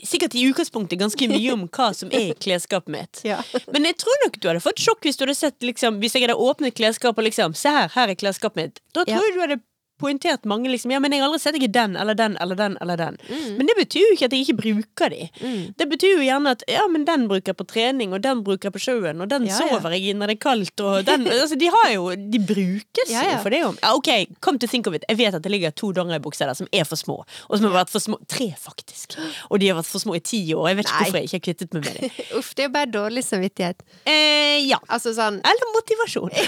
[0.06, 3.22] sikkert i utgangspunktet ganske mye om hva som er i klesskapet mitt.
[3.30, 3.40] ja.
[3.74, 6.26] Men jeg tror nok du hadde fått sjokk hvis du hadde sett liksom, Hvis jeg
[6.26, 8.80] hadde åpnet klesskapet og liksom Se her, her er klesskapet mitt.
[8.94, 9.22] Da tror Ja.
[9.26, 9.58] jeg du hadde
[10.00, 12.76] poengtert mange liksom Ja, men jeg har aldri sett ikke den eller den eller den
[12.80, 13.16] eller den.
[13.28, 13.56] Mm.
[13.58, 15.28] Men det betyr jo ikke at jeg ikke bruker de.
[15.40, 15.62] Mm.
[15.78, 18.68] Det betyr jo gjerne at ja, men den bruker jeg på trening, og den bruker
[18.70, 19.58] jeg på sjøen, og den Ja, ja.
[19.76, 23.10] sover jeg i når det er kaldt, og den Altså, de har jo De brukes
[23.12, 23.32] Ja, ja.
[23.36, 23.72] jo for det jo.
[23.82, 25.04] Ja, ok, come to think of it.
[25.08, 27.76] Jeg vet at det ligger to dongeribukser der som er for små, og som har
[27.84, 29.14] vært for små Tre, faktisk.
[29.50, 30.68] Og de har vært for små i ti år.
[30.72, 31.04] Jeg vet ikke Nei.
[31.04, 32.10] hvorfor jeg ikke har kvittet meg med dem.
[32.40, 33.84] Uff, det er bare dårlig samvittighet.
[34.08, 34.78] Eh, ja.
[34.92, 36.32] Altså sånn Eller motivasjon.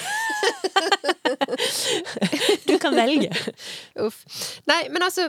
[2.78, 3.34] du kan velge.
[4.06, 4.22] Uff.
[4.70, 5.28] Nei, men altså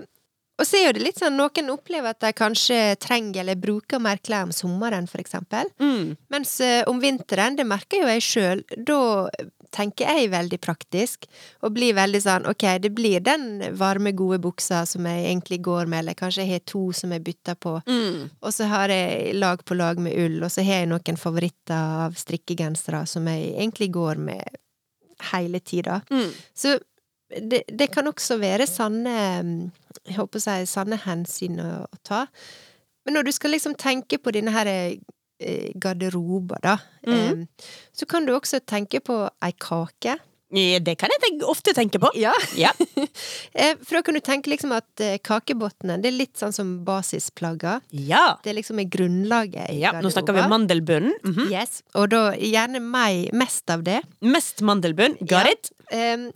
[0.60, 4.20] Og så er det litt sånn noen opplever at de kanskje trenger eller bruker mer
[4.20, 5.70] klær om sommeren, for eksempel.
[5.80, 6.18] Mm.
[6.36, 8.98] Mens eh, om vinteren, det merker jo jeg sjøl, da
[9.72, 11.30] tenker jeg veldig praktisk,
[11.64, 13.48] og blir veldig sånn ok, det blir den
[13.80, 17.24] varme, gode buksa som jeg egentlig går med, eller kanskje jeg har to som jeg
[17.30, 18.28] bytter på, Mm.
[18.42, 22.04] og så har jeg lag på lag med ull, og så har jeg noen favoritter
[22.10, 24.60] av strikkegensere som jeg egentlig går med
[25.32, 26.02] hele tida.
[26.12, 26.32] Mm.
[26.56, 26.80] Så
[27.30, 29.16] det, det kan også være sanne
[30.08, 32.26] Jeg håper å si sanne hensyn å, å ta.
[33.06, 37.46] Men når du skal liksom tenke på denne her eh, garderober, da, mm.
[37.96, 40.18] så kan du også tenke på ei kake.
[40.50, 42.10] Det kan jeg tenke, ofte tenke på.
[42.18, 42.34] Ja.
[42.58, 42.74] Ja.
[43.60, 47.80] Eh, for da kan du tenke liksom at kakebunnen, det er litt sånn som basisplagga.
[47.92, 48.38] ja.
[48.44, 49.92] Det liksom er grunnlaget i ja.
[50.02, 51.14] Nå snakker vi om mandelbunnen.
[51.24, 51.52] Mm -hmm.
[51.54, 51.82] Yes.
[51.94, 54.02] Og da gjerne meg, mest av det.
[54.22, 55.18] Mest mandelbunn.
[55.20, 55.52] Got Ja.
[55.52, 55.72] it?
[55.92, 56.30] Em,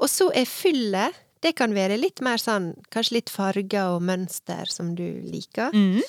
[0.00, 4.70] og så er fyllet Det kan være litt mer sånn Kanskje litt farger og mønster
[4.70, 5.74] som du liker.
[5.76, 6.00] Mm.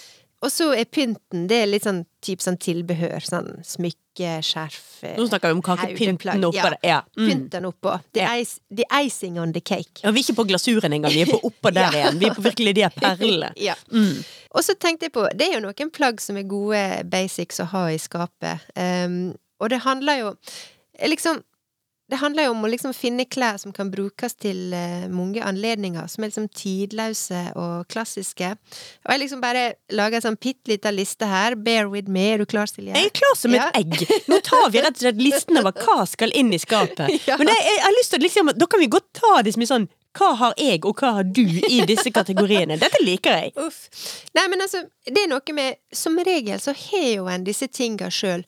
[0.46, 3.24] Og så er pynten Det er litt sånn typ sånn tilbehør.
[3.24, 6.80] Sånn smykke, skjerf eh, Nå snakker vi om kakepynten oppå ja.
[6.86, 7.00] Ja.
[7.18, 7.28] Mm.
[7.30, 7.98] Pynten oppå.
[8.18, 10.02] The, ice, the icing on the cake.
[10.04, 12.04] Ja, vi er ikke på glasuren engang, vi er på oppå der Ja.
[12.04, 12.20] igjen.
[12.22, 13.52] Vi er på virkelig de perlene.
[13.70, 13.76] ja.
[13.92, 14.22] Mm.
[14.56, 17.68] Og så tenkte jeg på Det er jo noen plagg som er gode basics å
[17.74, 18.66] ha i skapet.
[18.76, 20.32] Um, og det handler jo
[21.12, 21.42] liksom
[22.12, 26.06] det handler jo om å liksom finne klær som kan brukes til eh, mange anledninger,
[26.12, 28.52] som er liksom tidløse og klassiske.
[29.06, 31.58] Og jeg liksom bare lager en sånn bitte lita liste her.
[31.58, 32.28] Bear with me.
[32.36, 32.94] Er du klar, Silje?
[32.94, 33.98] Jeg er klar som et egg.
[34.30, 37.10] Nå tar vi rett og slett listen over hva skal inn i skapet.
[37.26, 37.40] Ja.
[37.40, 39.64] Men jeg, jeg har lyst til å liksom Da kan vi godt ta det som
[39.64, 39.86] en sånn
[40.18, 42.78] Hva har jeg, og hva har du i disse kategoriene?
[42.82, 43.54] Dette liker jeg.
[43.62, 43.88] Uff.
[44.38, 48.12] Nei, men altså, det er noe med Som regel så har jo en disse tinga
[48.14, 48.46] sjøl.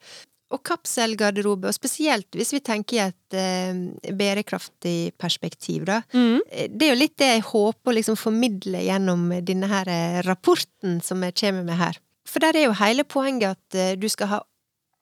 [0.47, 6.01] Og kapselgarderobe, og spesielt hvis vi tenker i et eh, bærekraftig perspektiv, da.
[6.13, 6.39] Mm.
[6.47, 10.21] Eh, Det er jo litt det jeg håper å liksom formidle gjennom denne her eh,
[10.23, 11.99] rapporten som jeg kommer med her.
[12.27, 14.39] For der er jo hele poenget at eh, du skal ha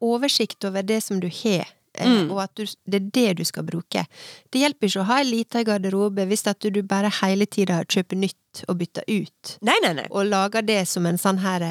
[0.01, 1.69] oversikt over det som du har.
[1.97, 2.31] Eh, Mm.
[2.31, 4.05] Og at du, det er det du skal bruke.
[4.51, 8.15] Det hjelper ikke å ha en liten garderobe hvis at du bare hele tida kjøper
[8.17, 10.05] nytt og bytter ut Nei, nei, nei.
[10.15, 11.65] og lager det som en sånn her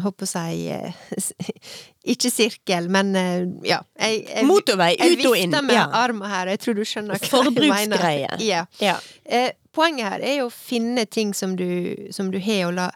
[0.00, 0.94] Holdt på å si eh,
[2.14, 3.80] Ikke sirkel, men eh, ja.
[3.98, 5.18] Jeg, jeg, Motorvei ut og inn.
[5.26, 5.86] Jeg vifter med Ja.
[6.04, 7.98] armen her, jeg tror du skjønner hva jeg mener.
[7.98, 8.36] Forbruksgreie.
[8.46, 8.64] Ja.
[8.80, 8.96] Ja.
[9.24, 11.66] Eh, poenget her er jo å finne ting som du,
[12.14, 12.90] som du har, og la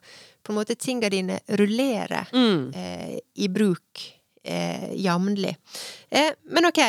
[0.47, 2.71] på en måte tinga dine rullere Mm.
[2.75, 4.07] eh, i bruk
[4.45, 5.57] eh, jevnlig.
[6.11, 6.81] Eh, men ok,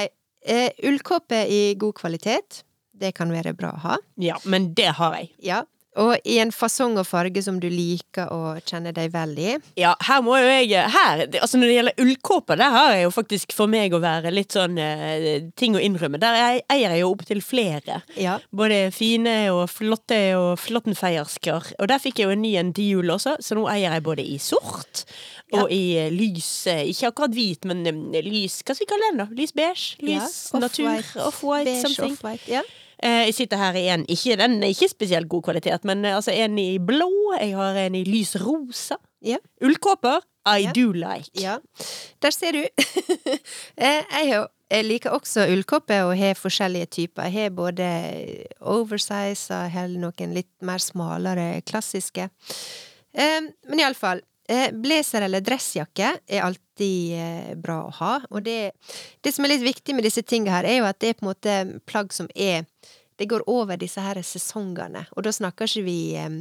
[0.46, 2.64] eh, ullkåpe i god kvalitet,
[3.02, 4.00] det kan være bra å ha.
[4.22, 5.32] ja, men det har jeg.
[5.42, 5.64] Ja.
[6.00, 9.56] Og i en fasong og farge som du liker og kjenner deg vel i.
[9.80, 13.12] Ja, her må jo jeg Her, altså Når det gjelder ullkåper, der har jeg jo
[13.12, 16.22] faktisk for meg å være litt sånn eh, ting å innrømme.
[16.22, 18.00] Der eier jeg jo opptil flere.
[18.16, 18.38] Ja.
[18.56, 21.74] Både fine og flotte og flottenfeiersker.
[21.82, 24.08] Og der fikk jeg jo en ny en til jul også, så nå eier jeg
[24.08, 25.04] både i sort
[25.60, 29.18] og i eh, lys Ikke akkurat hvit, men eh, lys Hva skal vi kalle den,
[29.24, 29.28] da?
[29.36, 29.98] Lys beige?
[30.02, 30.88] Lys Ja, natur?
[30.88, 32.12] off-white, Off-white, something.
[32.16, 32.48] off-white.
[32.48, 32.62] Ja.
[33.04, 36.16] Eh, Jeg sitter her i en ikke, Den er ikke spesielt god kvalitet, men eh,
[36.16, 37.10] altså en i blå.
[37.40, 38.98] Jeg har en i lys rosa.
[39.22, 39.38] Ja.
[39.62, 40.72] Ullkåper I Ja.
[40.74, 41.30] do like.
[41.36, 41.58] ja.
[42.22, 42.64] Der ser du.
[43.78, 47.24] Jeg jeg liker også ullkåper og har forskjellige typer.
[47.28, 47.88] Jeg har både
[48.62, 52.30] oversize og noen litt mer smalere, klassiske.
[53.14, 54.22] Men iallfall.
[54.52, 58.16] Eh, blazer eller dressjakke er alltid eh, bra å ha.
[58.34, 58.74] Og det,
[59.24, 61.24] det som er litt viktig med disse tingene her, er jo at det er på
[61.24, 62.66] en måte plagg som er
[63.22, 65.04] Det går over disse her sesongene.
[65.14, 66.40] Og da snakker ikke vi eh,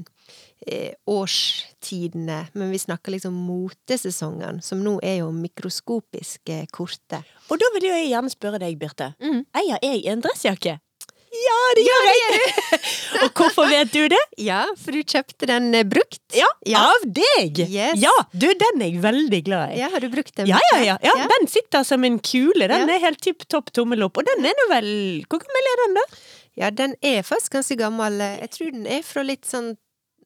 [0.67, 7.21] eh, årstidene, men vi snakker liksom motesesongene, som nå er jo mikroskopisk korte.
[7.51, 9.13] Og da vil jeg gjerne spørre deg, Birte.
[9.21, 9.45] Mm.
[9.61, 10.79] Eier jeg en dressjakke?
[11.31, 12.39] Ja, det gjør jeg!
[13.22, 14.18] og hvorfor vet du det?
[14.43, 16.18] Ja, for du kjøpte den eh, brukt.
[16.35, 16.83] Ja, Ja.
[16.91, 17.61] av deg!
[17.70, 18.01] Yes.
[18.03, 19.78] Ja, du, den er jeg veldig glad i.
[19.78, 20.51] Ja, har du brukt den?
[20.51, 21.28] Ja, ja, ja, ja.
[21.31, 22.66] Den sitter som en kule.
[22.70, 24.18] Den er helt tipp topp tommel opp.
[24.18, 24.91] Og den er nå vel
[25.31, 26.07] Hvor gammel er den, da?
[26.59, 28.18] Ja, den er faktisk ganske gammel.
[28.43, 29.70] Jeg tror den er fra litt sånn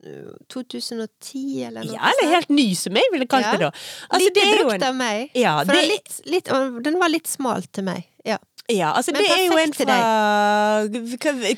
[0.08, 1.92] uh, 2010 eller noe.
[1.98, 3.70] Ja, eller helt ny, som jeg ville kalt det da.
[4.08, 5.28] Altså, Lite det brukt en av meg.
[5.36, 6.50] Ja, det, litt, litt,
[6.88, 8.08] den var litt smal til meg.
[8.72, 8.94] Ja.
[8.96, 9.96] altså Men det er jo en fra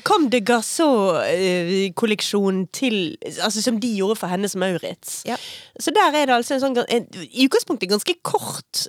[0.03, 5.21] Comme de Garçon-kolleksjonen til Altså som de gjorde for Hennes Maurits.
[5.27, 5.35] Ja.
[5.79, 8.83] Så der er det altså en sånn en, I utgangspunktet ganske kort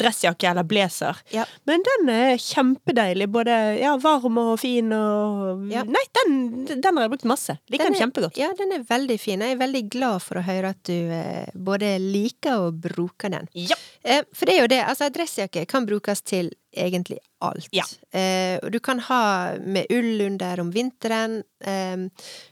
[0.00, 1.16] dressjakke eller blazer.
[1.34, 1.44] Ja.
[1.68, 3.28] Men den er kjempedeilig.
[3.32, 5.82] Både ja, varm og fin og Ja.
[5.86, 6.30] Nei, den,
[6.70, 7.54] den har jeg brukt masse.
[7.70, 8.36] Liker den, er- kjempegodt.
[8.40, 9.40] Ja, den er veldig fin.
[9.44, 13.46] Jeg er veldig glad for å høre at du eh, både liker og bruker den.
[13.54, 13.76] Ja.
[14.02, 17.68] Eh, for det er jo det, altså dressjakke kan brukes til egentlig alt.
[17.74, 17.84] Ja.
[18.18, 21.42] Eh, du kan ha med ull under om vinteren.
[21.64, 21.96] Eh,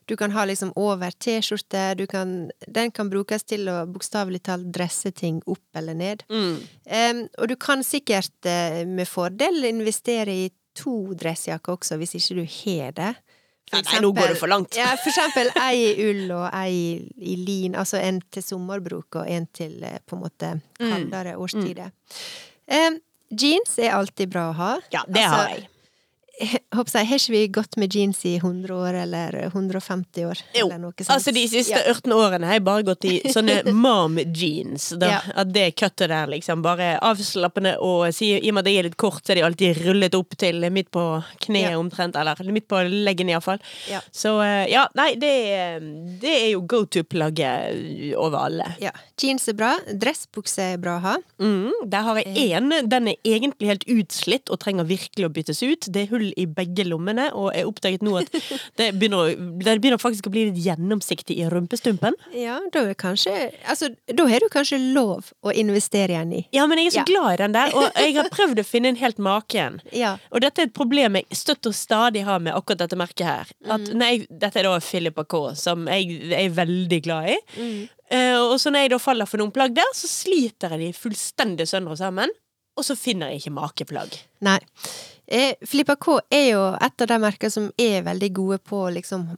[0.04, 2.06] du kan ha liksom over T-skjorte.
[2.10, 6.24] Kan Den kan brukes til å bokstavelig talt dresse ting opp eller ned.
[6.30, 6.58] Mm.
[6.86, 12.38] Eh, og du kan sikkert eh, med fordel investere i to dressjakker også, hvis ikke
[12.38, 13.14] du har det.
[13.68, 14.76] For Nei, nei, nå går det for langt.
[14.78, 16.76] Ja, for eksempel ei i ull og ei
[17.20, 17.74] i, lin.
[17.76, 20.92] Altså en til sommerbruk og en til eh, på en måte Mm.
[20.92, 21.90] kaldere årstider.
[22.70, 22.90] Eh,
[23.30, 24.70] jeans er alltid bra å ha.
[24.94, 25.68] Ja, det Altså, har jeg.
[26.74, 30.42] Håper jeg, Har ikke vi gått med jeans i 100 år eller 150 år?
[30.54, 31.10] Jo, eller noe sånt?
[31.14, 31.80] altså de siste Ja.
[31.94, 34.90] 18 årene har jeg bare gått i sånne mom jeans.
[35.00, 35.20] Da, Ja.
[35.42, 38.96] At det cuttet der liksom bare avslappende og i og med at jeg er litt
[39.00, 41.04] kort, så er de alltid rullet opp til midt på
[41.46, 41.78] kneet Ja.
[41.80, 43.58] omtrent, eller midt på leggen iallfall.
[43.90, 44.00] Ja.
[44.12, 45.32] Så eh, ja, nei, det,
[46.22, 48.70] det er jo go to-plagget over alle.
[48.82, 48.92] Ja.
[49.20, 49.72] Jeans er bra.
[49.90, 51.16] Dressbukse er bra å ha.
[51.42, 52.70] Mm, der har jeg én.
[52.88, 55.88] Den er egentlig helt utslitt og trenger virkelig å byttes ut.
[55.90, 58.30] Det er hull i begge lommene, og jeg oppdaget nå at
[58.78, 62.14] det begynner, det begynner faktisk å bli litt gjennomsiktig i rumpestumpen.
[62.36, 63.34] Ja, da er kanskje
[63.68, 66.42] Altså, da har du kanskje lov å investere igjen i.
[66.54, 67.04] Ja, men jeg er så Ja.
[67.08, 69.80] glad i den der, og jeg har prøvd å finne en helt maken.
[69.92, 70.16] Ja.
[70.32, 73.46] Og dette er et problem jeg støtt og stadig har med akkurat dette merket her.
[73.66, 73.94] At Mm.
[73.98, 77.38] når dette er da Philippa K, som jeg er veldig glad i.
[77.58, 77.88] Mm.
[78.10, 80.92] Uh, og så når jeg da faller for noen plagg der, så sliter jeg de
[80.96, 82.30] fullstendig sønder og sammen.
[82.78, 84.14] Og så finner jeg ikke makeplagg.
[84.40, 84.58] Nei.
[85.28, 89.28] Eh, Filippa K er jo et av de merkene som er veldig gode på liksom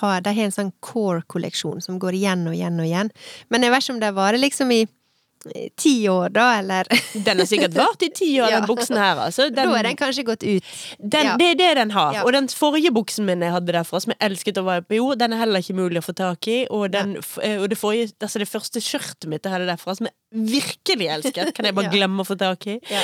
[0.00, 3.08] ha De har en sånn core-kolleksjon som går igjen og igjen og igjen.
[3.50, 6.86] Men jeg vet ikke om det varer liksom i eh, ti år, da, eller
[7.26, 8.60] Den har sikkert vart i ti år, Ja.
[8.60, 9.18] den buksen her.
[9.24, 9.48] Altså.
[9.50, 10.62] Da er den kanskje gått ut.
[11.02, 11.34] Den, Ja.
[11.40, 12.14] Det er det den har.
[12.14, 12.22] Ja.
[12.22, 15.18] Og den forrige buksen min jeg hadde derfra, som jeg elsket å være på jord,
[15.18, 16.60] den er heller ikke mulig å få tak i.
[16.70, 20.06] Og, den, eh, og det, forrige, altså det første skjørtet mitt jeg hadde derfra, som
[20.06, 20.14] jeg
[20.54, 22.78] virkelig elsket, kan jeg bare glemme å få tak i.
[22.92, 23.02] Ja.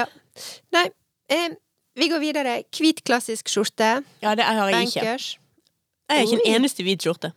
[0.00, 0.06] ja.
[0.72, 0.86] Nei,
[1.30, 1.48] eh,
[1.98, 2.62] vi går videre.
[2.74, 4.04] Hvit, klassisk skjorte.
[4.22, 5.02] Ja, det har jeg ikke.
[5.02, 7.32] Jeg har ikke en eneste hvit skjorte.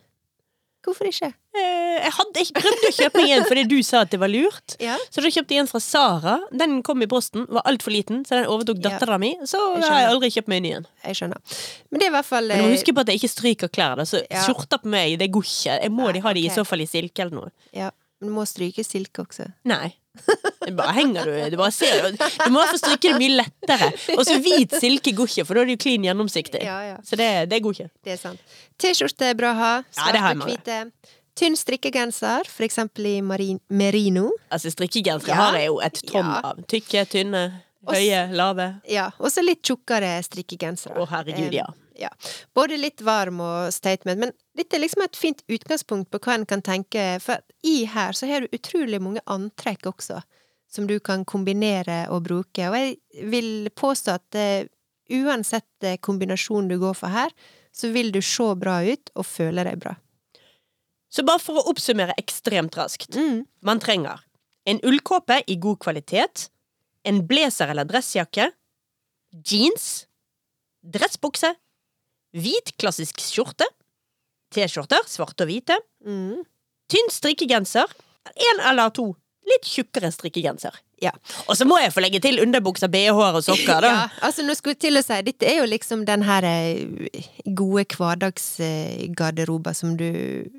[0.81, 1.27] Hvorfor ikke?
[1.53, 4.31] Eh, Jeg hadde ikke prøvd å kjøpe meg en fordi du sa at det var
[4.31, 4.73] lurt.
[4.81, 4.95] Ja.
[5.13, 6.35] Så da kjøpte jeg en fra Sara.
[6.49, 8.89] Den kom i posten, var altfor liten, så den overtok Ja.
[8.89, 9.35] dattera mi.
[9.45, 10.87] Så Jeg har jeg aldri kjøpt meg en ny en.
[11.05, 11.37] Jeg skjønner.
[11.91, 13.29] Men det er i hvert fall Men du må eh, huske på at jeg ikke
[13.35, 13.95] stryker klær.
[14.01, 14.07] Da.
[14.09, 14.41] Så Ja.
[14.47, 15.77] skjorter på meg, det går ikke.
[15.83, 17.51] Jeg må Nei, de ha de i så fall i silke eller noe.
[17.77, 19.51] Ja, men du må stryke silke også.
[19.65, 19.93] Nei.
[20.66, 23.88] Det bare henger du Du bare ser Du må iallfall stryke det mye lettere.
[24.18, 26.62] Og så hvit silke går ikke, for da er det jo klin gjennomsiktig.
[26.68, 26.97] Ja, ja.
[27.07, 27.89] Så det, det går ikke.
[28.05, 28.43] Det er sant.
[28.82, 29.72] T-skjorte er bra å ha.
[29.95, 30.78] Svarte, ja, hvite.
[31.41, 34.28] Tynn strikkegenser, for eksempel i marin merino.
[34.51, 35.39] Altså Strikkegensere Ja.
[35.45, 36.59] har jeg jo et tonn av.
[36.70, 37.43] Tykke, tynne,
[37.88, 38.68] høye, lave.
[38.91, 40.99] Ja, og så litt tjukkere strikkegensere.
[40.99, 41.70] Å, herregud, ja.
[42.02, 42.10] Eh, ja.
[42.54, 46.45] Både litt varm og statement, men dette er liksom et fint utgangspunkt på hva en
[46.49, 50.22] kan tenke, for i her så har du utrolig mange antrekk også,
[50.72, 54.70] som du kan kombinere og bruke, og jeg vil påstå at eh,
[55.12, 57.34] uansett kombinasjonen kombinasjon du går for her,
[57.72, 59.95] så vil du se bra ut og føle deg bra.
[61.12, 63.16] Så bare for å oppsummere ekstremt raskt.
[63.20, 63.43] Mm.
[63.68, 64.24] Man trenger
[64.66, 66.47] en ullkåpe i god kvalitet,
[67.04, 68.52] en blazer eller dressjakke,
[69.32, 70.06] jeans,
[70.82, 71.54] dressbukse,
[72.38, 73.67] hvit klassisk skjorte,
[74.51, 76.41] T-skjorter, svarte og hvite, Mm.
[76.91, 77.88] tynn strikkegenser,
[78.51, 79.13] en eller to
[79.47, 80.75] litt tjukkere strikkegenser.
[81.01, 81.11] Ja.
[81.49, 83.89] Og så må jeg få legge til underbukser, BH-er og sokker, da.
[83.95, 87.23] Ja, altså nå skulle jeg til å si Dette er jo liksom den her eh,
[87.57, 90.05] gode hverdagsgarderoba som du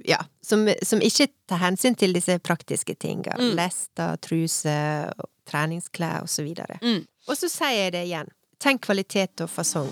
[0.04, 3.36] Ja, som, som ikke tar hensyn til disse praktiske tinga.
[3.38, 3.54] Mm.
[3.60, 5.12] Lester, truser,
[5.48, 6.80] treningsklær og så videre.
[6.82, 7.04] Mm.
[7.28, 8.32] Og så sier jeg det igjen.
[8.62, 9.90] Tenk kvalitet og fasong.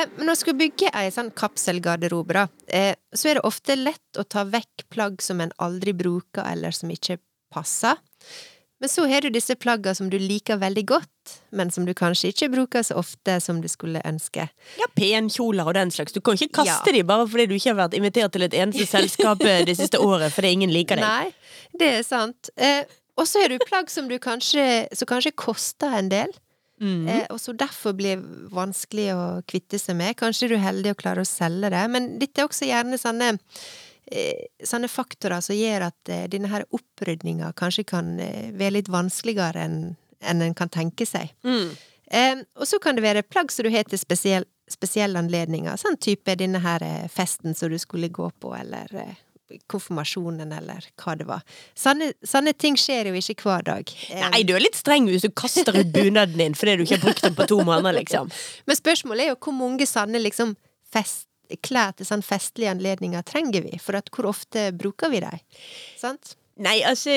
[0.00, 3.76] Eh, Men når du skal bygge ei sånn kapselgarderobe, da, eh, så er det ofte
[3.76, 7.18] lett å ta vekk plagg som en aldri bruker, eller som ikke
[7.52, 7.96] passer.
[8.80, 12.30] Men så har du disse plagga som du liker veldig godt, men som du kanskje
[12.32, 14.46] ikke bruker så ofte som du skulle ønske.
[14.80, 16.14] Ja, penkjoler og den slags.
[16.16, 16.92] Du kan ikke kaste Ja.
[16.96, 20.00] de bare fordi du ikke har vært invitert til et eneste selskap eh, det siste
[20.00, 21.04] året fordi ingen liker deg.
[21.04, 21.34] Nei,
[21.78, 22.48] det er sant.
[22.56, 22.84] Eh,
[23.18, 26.32] og så har du plagg som du kanskje, som kanskje koster en del,
[26.80, 27.08] Mm.
[27.08, 28.22] eh, og så derfor blir
[28.52, 30.16] vanskelig å kvitte seg med.
[30.16, 33.34] Kanskje du er heldig og klarer å selge det, men dette er også gjerne sånne
[33.36, 38.90] eh, Sånne faktorer som gjør at eh, denne her opprydninga kanskje kan eh, være litt
[38.92, 39.80] vanskeligere enn
[40.20, 41.30] en, en kan tenke seg.
[41.46, 41.70] Mm.
[42.12, 45.78] Eh, og så kan det være plagg som du har til spesiell, spesielle anledninger.
[45.80, 48.92] Sånn type denne her festen som du skulle gå på, eller
[49.70, 51.44] konfirmasjonen, eller hva det var.
[51.78, 53.94] Sånne, sånne ting skjer jo ikke hver dag.
[54.10, 56.98] Eh, Nei, du er litt streng hvis du kaster ut bunaden din fordi du ikke
[56.98, 58.30] har brukt den på to måneder, liksom.
[58.70, 60.56] Men spørsmålet er jo hvor mange sånne liksom
[60.92, 61.26] fest,
[61.66, 63.78] klær til sånn festlige anledninger trenger vi?
[63.82, 65.40] For at hvor ofte bruker vi dem?
[65.98, 66.36] Sant?
[66.60, 67.14] Nei, altså,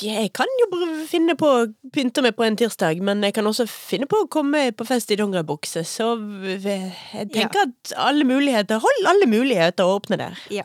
[0.00, 0.66] jeg kan jo
[1.10, 4.28] finne på å pynte meg på en tirsdag, men jeg kan også finne på å
[4.32, 6.14] komme på fest i dongeribukse, så
[6.48, 10.40] jeg tenker at alle muligheter Hold alle muligheter åpne der.
[10.54, 10.64] Ja.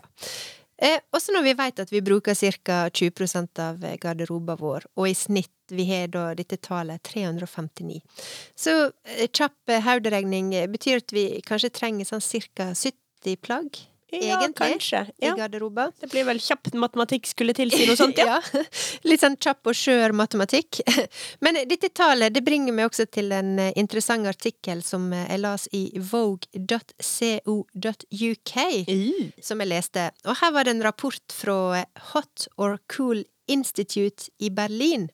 [0.78, 2.78] Eh, også når vi vet at vi bruker ca.
[2.92, 8.00] 20% av garderoben vår, og i snitt vi har da dette tallet 359.
[8.58, 8.74] Så
[9.08, 12.24] eh, kjapp eh, hoderegning eh, betyr at vi kanskje trenger sånn
[12.54, 12.72] ca.
[12.74, 13.80] 70 plagg,
[14.12, 15.00] Ja, egentlig, kanskje.
[15.18, 15.34] i Ja.
[15.34, 15.90] garderoben.
[16.00, 18.38] Det blir vel kjapt matematikk skulle tilsi noe sånt, ja.
[18.54, 18.62] ja.
[19.04, 20.80] Litt sånn kjapp og skjør matematikk.
[21.44, 25.40] Men dette tallet det bringer meg også til en eh, interessant artikkel som eh, jeg
[25.42, 26.46] las i vogue.co.uk
[29.42, 30.06] som jeg leste.
[30.26, 31.58] Og her var det en rapport fra
[32.12, 35.08] Hot or Cool Institute i Berlin.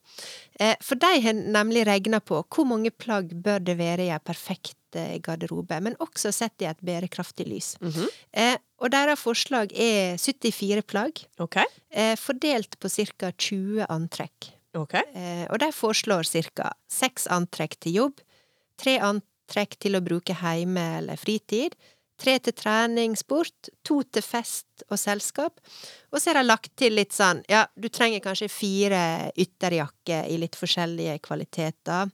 [0.59, 4.19] Eh, For de har nemlig regna på hvor mange plagg bør det være i en
[4.25, 4.77] perfekt eh,
[5.23, 7.73] garderobe, men også sett i et bærekraftig lys.
[7.81, 8.07] Mhm.
[8.33, 11.63] Eh, Og deres forslag er 74 plagg, okay.
[11.89, 13.31] eh, fordelt på ca.
[13.31, 14.49] 20 antrekk.
[14.75, 15.03] Okay.
[15.15, 16.23] Eh, Og de foreslår
[16.53, 16.73] ca.
[16.89, 18.19] seks antrekk til jobb,
[18.77, 21.75] tre antrekk til å bruke hjemme eller fritid,
[22.19, 25.59] tre til trening, sport, to til fest og selskap,
[26.11, 30.37] og så er det lagt til litt sånn, ja, du trenger kanskje fire ytterjakker i
[30.41, 32.11] litt forskjellige kvaliteter,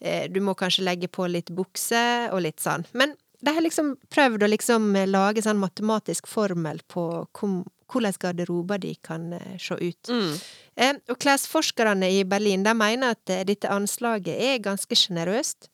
[0.00, 3.96] eh, du må kanskje legge på litt bukse og litt sånn, men de har liksom
[4.14, 10.08] prøvd å liksom lage sånn matematisk formel på hvordan garderober de kan eh, se ut.
[10.08, 10.36] Mm.
[10.76, 15.71] Eh, og klesforskerne i Berlin de mener at dette anslaget er ganske sjenerøst.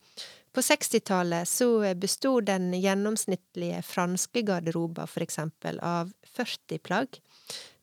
[0.58, 7.20] På 60-tallet så bestod den gjennomsnittlige franske garderoben for eksempel av 40 plagg.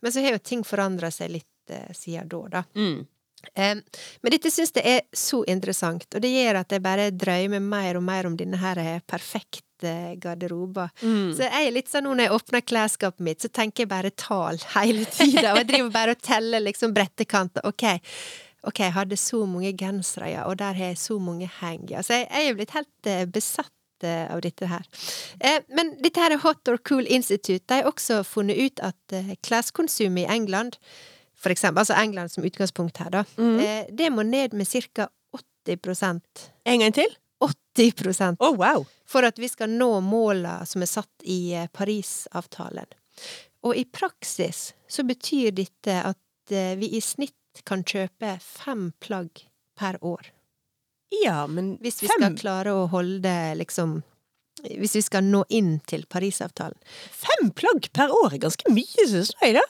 [0.03, 2.63] Men så har jo ting forandra seg litt eh, siden da, da.
[2.75, 2.97] Mm.
[3.53, 7.63] Eh, men dette syns jeg er så interessant, og det gjør at jeg bare drømmer
[7.63, 10.91] mer og mer om denne her perfekte garderoben.
[10.99, 11.31] Mm.
[11.31, 14.11] Så jeg er litt sånn nå når jeg åpner klesskapet mitt, så tenker jeg bare
[14.19, 15.53] tall hele tida.
[15.53, 17.63] Og jeg driver bare og teller liksom brettekanter.
[17.71, 17.87] Ok,
[18.67, 22.03] ok, jeg hadde så mange gensere, ja, og der har jeg så mange heng, ja.
[22.05, 24.87] Så jeg, jeg er blitt helt eh, besatt eh, av dette her.
[25.39, 27.63] Eh, men dette her er Hot or Cool Institute.
[27.69, 30.79] De har også funnet ut at eh, kleskonsumet i England,
[31.35, 33.59] for eksempel, altså England som utgangspunkt her, da, mm.
[33.59, 35.09] eh, det må ned med ca.
[35.65, 36.21] 80
[36.65, 37.15] En gang til?
[37.75, 38.85] 80% Å, wow.
[39.05, 42.93] for at vi skal nå måla som er satt i eh, Parisavtalen.
[43.65, 49.45] Og i praksis så betyr dette at eh, vi i snitt kan kjøpe fem plagg
[49.79, 50.31] per år.
[51.23, 54.01] Ja, men Hvis vi fem, skal klare å holde liksom
[54.65, 56.77] Hvis vi skal nå inn til Parisavtalen.
[57.11, 59.63] fem plagg per år er ganske mye, synes jeg, da.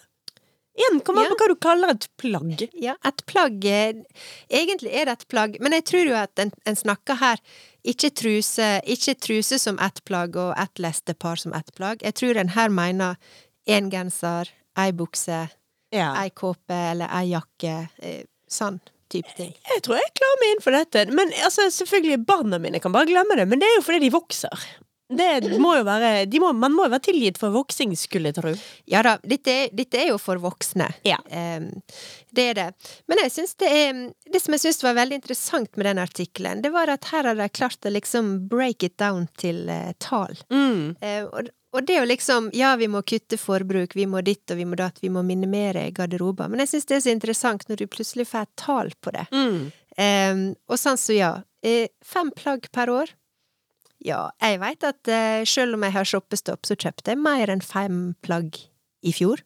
[0.76, 2.66] En kom an på hva du kaller et plagg.
[2.74, 4.02] Ja, et plagg eh,
[4.52, 7.40] Egentlig er det et plagg, men jeg tror jo at en, en snakker her
[7.86, 12.04] ikke truse, ikke truse som ett plagg og ett lestepar som ett plagg.
[12.04, 13.16] Jeg tror en her mener
[13.70, 15.46] én genser, ei bukse,
[15.96, 16.12] Ja.
[16.22, 17.78] ei kåpe eller ei jakke.
[18.04, 18.78] eh, Sånn
[19.10, 19.54] type ting.
[19.72, 21.06] Jeg tror jeg klarer meg inn for dette.
[21.18, 23.48] Men altså, selvfølgelig, barna mine kan bare glemme det.
[23.50, 24.66] Men det er jo fordi de vokser.
[25.06, 28.38] Det må jo være de må, Man må jo være tilgitt for voksing, skulle jeg
[28.40, 28.54] tro.
[28.90, 30.88] Ja da, dette er, dette er jo for voksne.
[31.06, 31.20] Ja.
[31.30, 31.68] Em,
[32.34, 32.68] det er det.
[33.06, 34.00] Men jeg synes det er
[34.34, 37.38] Det som jeg syns var veldig interessant med den artikkelen, det var at her har
[37.38, 40.34] de klart å liksom break it down til uh, tall.
[40.50, 40.98] Mm.
[41.02, 44.52] Uh, og, og det er jo liksom Ja, vi må kutte forbruk, vi må ditt
[44.52, 46.50] og vi må datt, vi må minimere garderober.
[46.52, 49.26] Men jeg syns det er så interessant når du plutselig får et tall på det.
[49.36, 49.60] Mm.
[49.96, 51.32] Um, og sånn så, ja.
[51.66, 53.14] Eh, fem plagg per år.
[54.06, 57.64] Ja, jeg veit at uh, sjøl om jeg har shoppestopp, så kjøpte jeg mer enn
[57.66, 58.60] fem plagg
[59.06, 59.42] i fjor.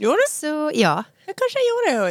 [0.00, 0.32] Gjorde du?
[0.32, 0.96] Så ja,
[1.28, 2.10] Ja, kanskje jeg gjorde det jo.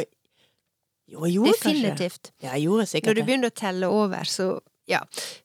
[1.10, 2.32] Jeg gjorde kanskje definitivt.
[2.38, 4.52] Ja, jeg gjorde Når sikkert du begynner å telle over, så
[4.90, 5.00] ja.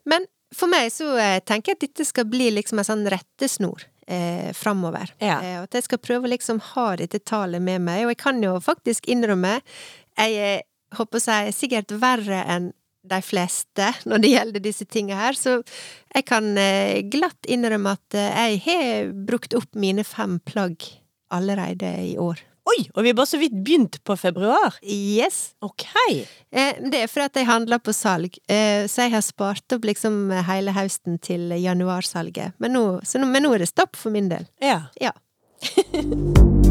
[0.10, 3.88] Men for meg så eh, tenker jeg at dette skal bli liksom en sånn rettesnor
[4.08, 5.14] eh, framover.
[5.24, 5.39] Ja.
[5.41, 8.41] Eh, at jeg skal prøve å liksom ha dette tallet med meg, og jeg kan
[8.43, 9.60] jo faktisk innrømme
[10.16, 10.66] jeg er,
[10.96, 12.72] håper å si, sikkert verre enn
[13.06, 15.60] de fleste når det gjelder disse tinga her, så
[16.16, 20.88] jeg kan eh, glatt innrømme at eh, jeg har brukt opp mine fem plagg
[21.34, 22.39] allerede i år.
[22.66, 24.80] Oi, og vi har bare så vidt begynt på februar.
[24.82, 25.53] Yes!
[25.61, 25.86] Ok.
[25.93, 29.86] Eh, det er fordi at jeg handler på salg, eh, så jeg har spart opp
[29.86, 32.57] liksom hele høsten til januarsalget.
[32.57, 34.49] Men nå, så nå, men nå er det stopp for min del.
[34.66, 34.88] Ja.
[35.01, 35.13] Ja.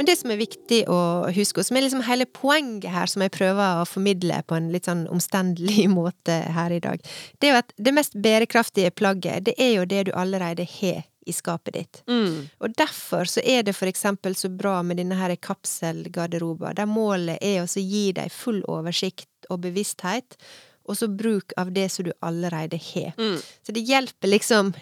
[0.00, 0.98] Men det som er viktig å
[1.36, 4.70] huske, og som er liksom hele poenget her, som jeg prøver å formidle på en
[4.72, 7.02] litt sånn omstendelig måte her i dag,
[7.36, 11.02] det er jo at det mest bærekraftige plagget, det er jo det du allerede har
[11.28, 12.00] i skapet ditt.
[12.08, 12.48] Mm.
[12.64, 17.36] Og derfor så er det for eksempel så bra med denne her kapselgarderoba, der målet
[17.44, 20.40] er å gi deg full oversikt og bevissthet,
[20.88, 23.12] og så bruk av det som du allerede har.
[23.20, 23.36] Mm.
[23.36, 24.72] Så det hjelper liksom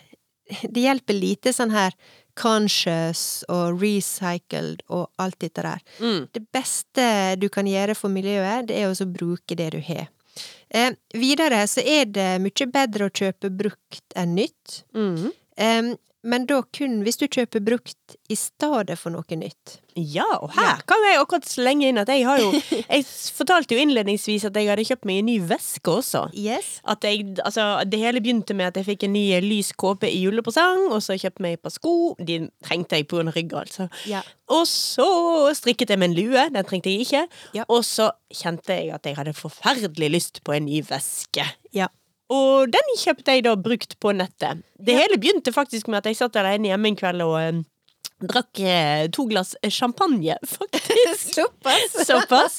[0.72, 1.92] Det hjelper lite sånn her
[2.38, 5.82] conscious og recycled og alt dette der.
[5.98, 6.28] Mm.
[6.34, 7.08] Det beste
[7.40, 10.06] du kan gjøre for miljøet, det er å bruke det du har.
[10.70, 14.82] Eh, videre så er det mye bedre å kjøpe brukt enn nytt.
[14.94, 15.30] Mm.
[15.58, 15.94] Em,
[16.26, 19.78] men da kun hvis du kjøper brukt i stedet for noe nytt.
[19.98, 22.52] Ja, og her kan jeg akkurat slenge inn at jeg har jo
[22.94, 23.04] Jeg
[23.34, 26.24] fortalte jo innledningsvis at jeg hadde kjøpt meg en ny veske også.
[26.38, 26.78] Yes.
[26.88, 30.22] At jeg, altså, det hele begynte med at jeg fikk en ny lys kåpe i
[30.24, 31.94] julepresang, og så kjøpte jeg meg et par sko.
[32.18, 33.88] De trengte jeg på en rygg, altså.
[34.10, 34.24] Ja.
[34.54, 35.08] Og så
[35.58, 37.24] strikket jeg med en lue, den trengte jeg ikke.
[37.58, 37.66] Ja.
[37.68, 41.46] Og så kjente jeg at jeg hadde forferdelig lyst på en ny veske.
[41.74, 41.90] Ja.
[42.30, 44.62] Og den kjøpte jeg da brukt på nettet.
[44.78, 44.98] Det Ja.
[45.04, 47.60] hele begynte faktisk med at jeg satt alene hjemme en kveld og eh,
[48.20, 51.34] drakk eh, to glass champagne, faktisk.
[51.38, 51.94] Såpass.
[52.08, 52.58] Såpass.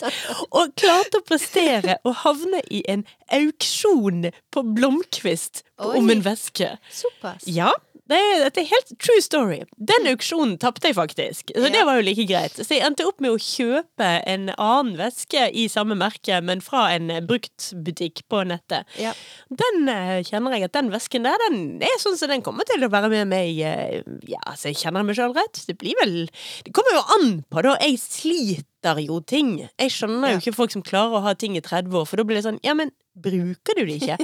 [0.52, 3.04] Og klarte å prestere å havne i en
[3.36, 6.72] auksjon på Blomkvist om en veske.
[6.92, 7.44] Såpass.
[7.46, 7.74] Ja,
[8.10, 9.60] det er, dette er helt true story.
[9.78, 12.55] Den auksjonen tapte jeg faktisk, så det var jo like greit.
[12.57, 16.88] Så jeg endte opp med å kjøpe en annen veske i samme merke, men fra
[16.95, 18.88] en bruktbutikk på nettet.
[18.99, 19.14] Ja.
[19.49, 22.84] Den eh, kjenner jeg at den vesken der, den er sånn som den kommer til
[22.86, 25.62] å være med meg eh, Ja, altså, jeg kjenner meg sjøl rett.
[25.70, 26.18] Det blir vel
[26.66, 27.76] Det kommer jo an på, da.
[27.84, 29.55] Jeg sliter jo ting.
[29.80, 30.38] Jeg skjønner Ja.
[30.38, 32.45] jo ikke folk som klarer å ha ting i 30 år, for da blir det
[32.47, 34.18] sånn Ja, men bruker du de ikke?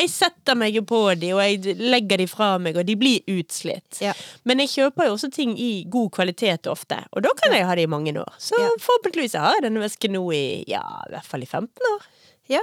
[0.00, 3.22] jeg setter meg jo på de, og jeg legger de fra meg, og de blir
[3.30, 4.00] utslitt.
[4.04, 4.12] Ja.
[4.44, 7.76] Men jeg kjøper jo også ting i god kvalitet ofte, og da kan jeg ha
[7.78, 8.34] de i mange år.
[8.38, 8.68] Så Ja.
[8.80, 12.04] forhåpentligvis har jeg denne vesken nå i ja, i hvert fall i 15 år.
[12.52, 12.60] Ja,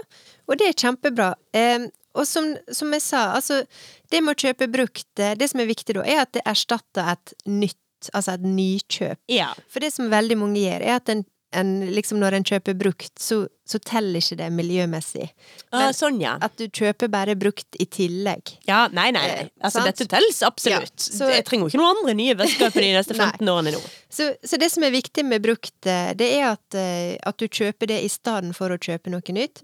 [0.48, 1.32] og det er kjempebra.
[1.58, 3.64] Eh, og som, som jeg sa, altså,
[4.12, 7.14] det med å kjøpe brukt, eh, det som er viktig da, er at det erstatter
[7.16, 7.78] et nytt,
[8.14, 9.18] altså et nykjøp.
[9.32, 9.54] Ja.
[9.72, 13.12] For det som veldig mange gjør, er at en, en liksom når en kjøper brukt,
[13.20, 15.28] så, så teller ikke det miljømessig.
[15.74, 16.38] Men uh, sånn, ja.
[16.44, 18.54] at du kjøper bare brukt i tillegg.
[18.70, 19.40] Ja, nei, nei, nei.
[19.46, 20.96] Eh, Altså, dette teller absolutt.
[20.96, 22.48] Ja, så- Jeg trenger jo ikke noen andre nye på
[22.80, 23.82] de neste 15 årene nå.
[24.12, 27.48] Så, så det som er viktig med brukt, eh, det er at, eh, at du
[27.48, 29.62] kjøper det i stedet for å kjøpe noe nytt.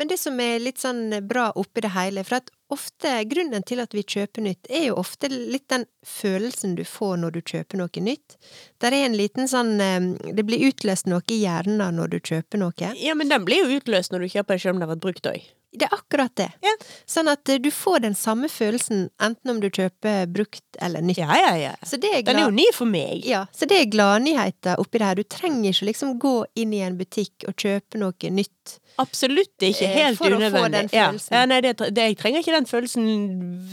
[0.00, 3.82] Men det som er litt sånn bra oppi det hele, for at ofte, grunnen til
[3.84, 7.82] at vi kjøper nytt, er jo ofte litt den følelsen du får når du kjøper
[7.82, 8.38] noe nytt.
[8.80, 12.94] Der er en liten sånn Det blir utløst noe i hjernen når du kjøper noe.
[12.96, 15.04] Ja, men den blir jo utløst når du kjøper det selv om det har vært
[15.04, 15.50] brukt òg.
[15.72, 16.48] Det er akkurat det.
[16.66, 16.72] Ja.
[17.06, 21.20] Sånn at eh, du får den samme følelsen enten om du kjøper brukt eller nytt.
[21.22, 21.74] Ja, ja, ja.
[21.86, 23.22] Så det er Den er jo ny for meg.
[23.26, 25.20] Ja, så det er gladnyheter oppi det her.
[25.20, 28.56] Du trenger ikke liksom gå inn i en butikk og kjøpe noe nytt.
[29.00, 31.32] Absolutt ikke Eh, helt for å få den følelsen.
[31.32, 33.06] Ja, nei, det, det, jeg trenger ikke den følelsen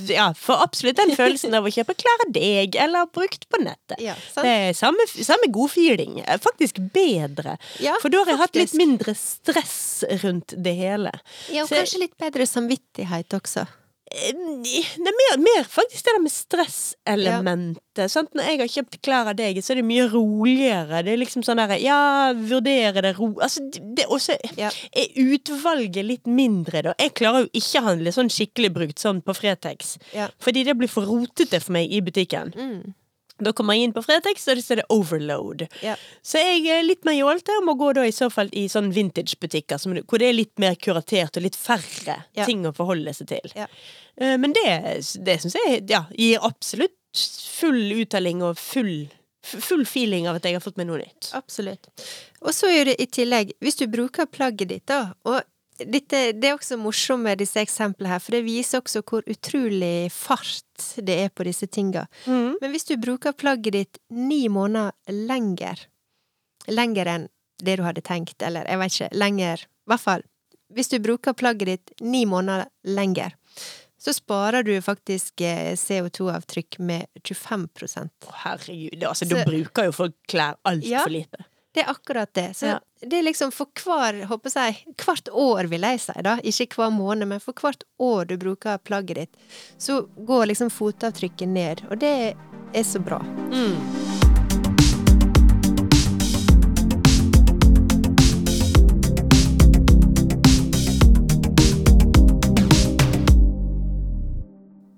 [0.08, 4.00] Ja, for absolutt den følelsen av å kjøpe klær deg, eller brukt på nettet.
[4.00, 4.16] Ja?
[4.38, 6.22] Det er samme, samme godfeeling.
[6.24, 7.58] Eh, Faktisk bedre.
[7.84, 11.12] Ja, For da har jeg hatt litt mindre stress rundt det hele.
[11.52, 13.68] Ja, og Så- kanskje litt bedre samvittighet også.
[14.08, 18.12] Det er mer, mer faktisk det der med stresselementet.
[18.12, 18.30] sant?
[18.36, 21.02] Når jeg har kjøpt klær av deg, så er det mye roligere.
[21.06, 23.34] Det er liksom sånn derre Ja, vurdere det ro...
[23.44, 24.70] Altså, det det er også Ja.
[24.94, 26.94] er utvalget litt mindre, da.
[27.00, 29.98] Jeg klarer jo ikke å handle sånn skikkelig brukt sånn på Fretex.
[30.14, 30.30] Ja.
[30.40, 32.54] Fordi det blir for rotete for meg i butikken.
[32.56, 32.94] Mm.
[33.40, 35.68] Da kommer jeg inn på Fretex, og det står det overload.
[35.86, 35.96] Ja.
[36.26, 38.92] Så jeg er litt mer jålete og må gå da i så fall i sånn
[38.96, 42.46] vintagebutikker som- hvor det er litt mer kuratert og litt færre Ja.
[42.46, 43.52] ting å forholde seg til.
[43.56, 43.68] Ja.
[44.18, 46.92] Eh, Men det, det syns jeg ja, gir absolutt
[47.60, 49.08] full uttelling og full,
[49.44, 51.32] full feeling av at jeg har fått meg noe nytt.
[51.34, 51.88] Absolutt.
[52.42, 55.42] Og så er det i tillegg, hvis du bruker plagget ditt, da, og
[55.78, 60.10] dette, det er også morsomt med disse eksemplene her, for det viser også hvor utrolig
[60.12, 62.06] fart det er på disse tinga.
[62.26, 62.58] Mm.
[62.62, 65.86] Men hvis du bruker plagget ditt ni måneder lenger,
[66.68, 67.28] lenger enn
[67.64, 70.24] det du hadde tenkt, eller jeg vet ikke, lenger, i hvert fall,
[70.74, 73.34] hvis du bruker plagget ditt ni måneder lenger,
[73.98, 77.64] så sparer du faktisk eh, CO2-avtrykk med 25
[78.28, 81.06] Å, Herregud, altså, Så- da bruker jo folk klær altfor Ja.
[81.10, 81.46] lite.
[81.78, 82.58] Det er akkurat det.
[82.58, 82.80] Så Ja.
[83.02, 86.90] det er liksom for hver, håper jeg, hvert år vil jeg si da, ikke hver
[86.90, 89.36] måned, men for hvert år du bruker plagget ditt,
[89.78, 92.34] så går liksom fotavtrykket ned, og det
[92.74, 93.22] er så bra.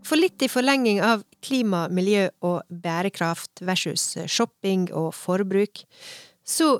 [0.07, 5.83] For litt i forlenging av klima, miljø og bærekraft versus shopping og forbruk,
[6.49, 6.79] så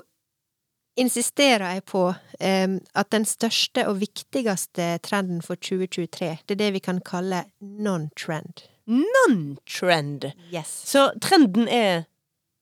[1.00, 6.72] insisterer jeg på um, at den største og viktigste trenden for 2023, det er det
[6.76, 8.66] vi kan kalle non-trend.
[8.90, 10.32] Non-trend.
[10.52, 10.72] Yes.
[10.90, 12.04] Så trenden er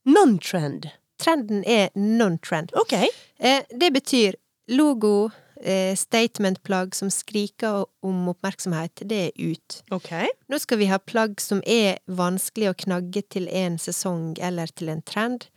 [0.09, 0.91] non-trend.
[1.19, 2.75] Trenden er non-trend.
[2.79, 2.93] Ok.
[2.93, 4.37] Eh, det betyr
[4.69, 5.31] logo,
[5.61, 9.83] eh, statement-plagg som skriker om oppmerksomhet, det er ut.
[9.91, 10.13] Ok.
[10.49, 14.93] Nå skal vi ha plagg som er vanskelig å knagge til en sesong eller til
[14.93, 15.49] en trend.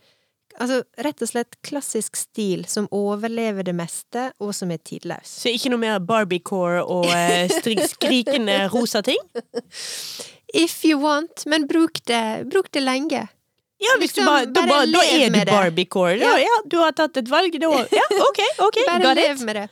[0.60, 5.30] Altså rett og slett klassisk stil som overlever det meste, og som er tidløs.
[5.42, 7.50] Så ikke noe mer Barbiecore og eh,
[7.88, 9.20] skrikende rosa ting?
[10.64, 13.24] If you want, men bruk det, bruk det lenge.
[13.82, 16.18] Ja, hvis Liksom, du bare, da, bare bare, da er du Barbie-core.
[16.20, 16.36] Ja.
[16.38, 16.56] Ja.
[16.70, 17.70] du har tatt et valg, da.
[17.90, 18.78] Ja, ok, ok.
[18.88, 19.64] Bare lev med det.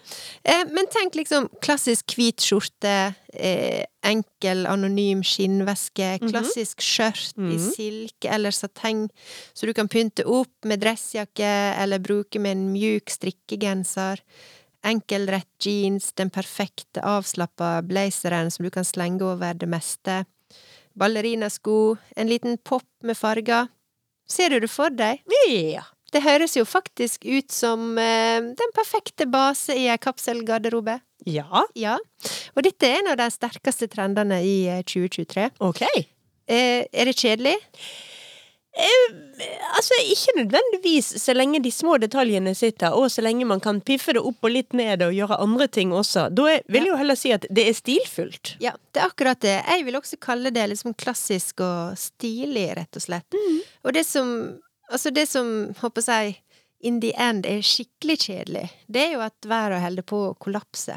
[0.44, 2.94] Eh, men tenk liksom klassisk hvit skjorte,
[3.34, 7.66] eh, enkel, anonym skinnveske, klassisk skjørt i Mhm.
[7.74, 9.06] silke eller sateng,
[9.54, 14.18] så du kan pynte opp med dressjakke eller bruke med en mjuk strikkegenser.
[14.82, 20.24] Enkel, rett jeans, den perfekte avslappa blazeren som du kan slenge over det meste.
[20.96, 23.68] Ballerinasko, en liten pop med farger.
[24.30, 25.22] Ser du det for deg?
[25.50, 25.84] Ja.
[26.10, 30.98] Det høres jo faktisk ut som eh, den perfekte base i ei kapselgarderobe.
[31.26, 31.64] ja.
[31.78, 31.98] Ja.
[32.56, 35.50] Og dette er en av de sterkeste trendene i eh, 2023.
[35.62, 35.84] Ok.
[36.50, 37.54] Eh, er det kjedelig?
[38.78, 44.14] Altså, ikke nødvendigvis så lenge de små detaljene sitter, og så lenge man kan piffe
[44.14, 46.28] det opp og litt ned og gjøre andre ting også.
[46.30, 48.54] Da vil jeg jo heller si at det er stilfullt.
[48.62, 49.56] Ja, det er akkurat det.
[49.66, 53.40] Jeg vil også kalle det liksom klassisk og stilig, rett og slett.
[53.84, 54.34] Og det som
[54.90, 55.46] Altså, det som,
[55.78, 56.32] håper jeg,
[56.82, 60.94] in the end er skikkelig kjedelig, det er jo at verden holder på å kollapse.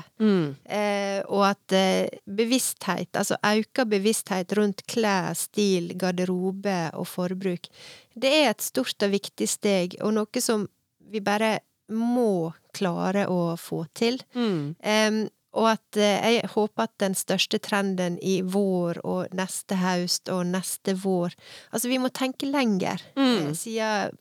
[0.65, 7.67] Eh, og at eh, bevissthet, altså auka bevissthet rundt klær, stil, garderobe og forbruk,
[8.15, 10.67] det er et stort og viktig steg, og noe som
[11.11, 11.57] vi bare
[11.91, 14.21] må klare å få til.
[14.33, 20.31] Em, og at eh, jeg håper at den største trenden i vår og neste høst
[20.33, 21.35] og neste vår
[21.69, 23.49] Altså, vi må tenke lenger, Mm.
[23.49, 24.17] eh, siden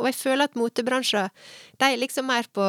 [0.00, 1.30] Og jeg føler at motebransjer
[1.80, 2.64] de er liksom mer på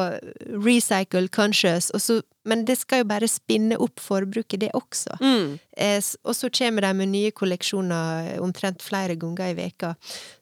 [0.64, 5.16] recycle conscious, så, men det skal jo bare spinne opp forbruket, det også.
[5.22, 5.54] Mm.
[5.76, 9.94] Eh, og så kommer de med nye kolleksjoner omtrent flere ganger i veka.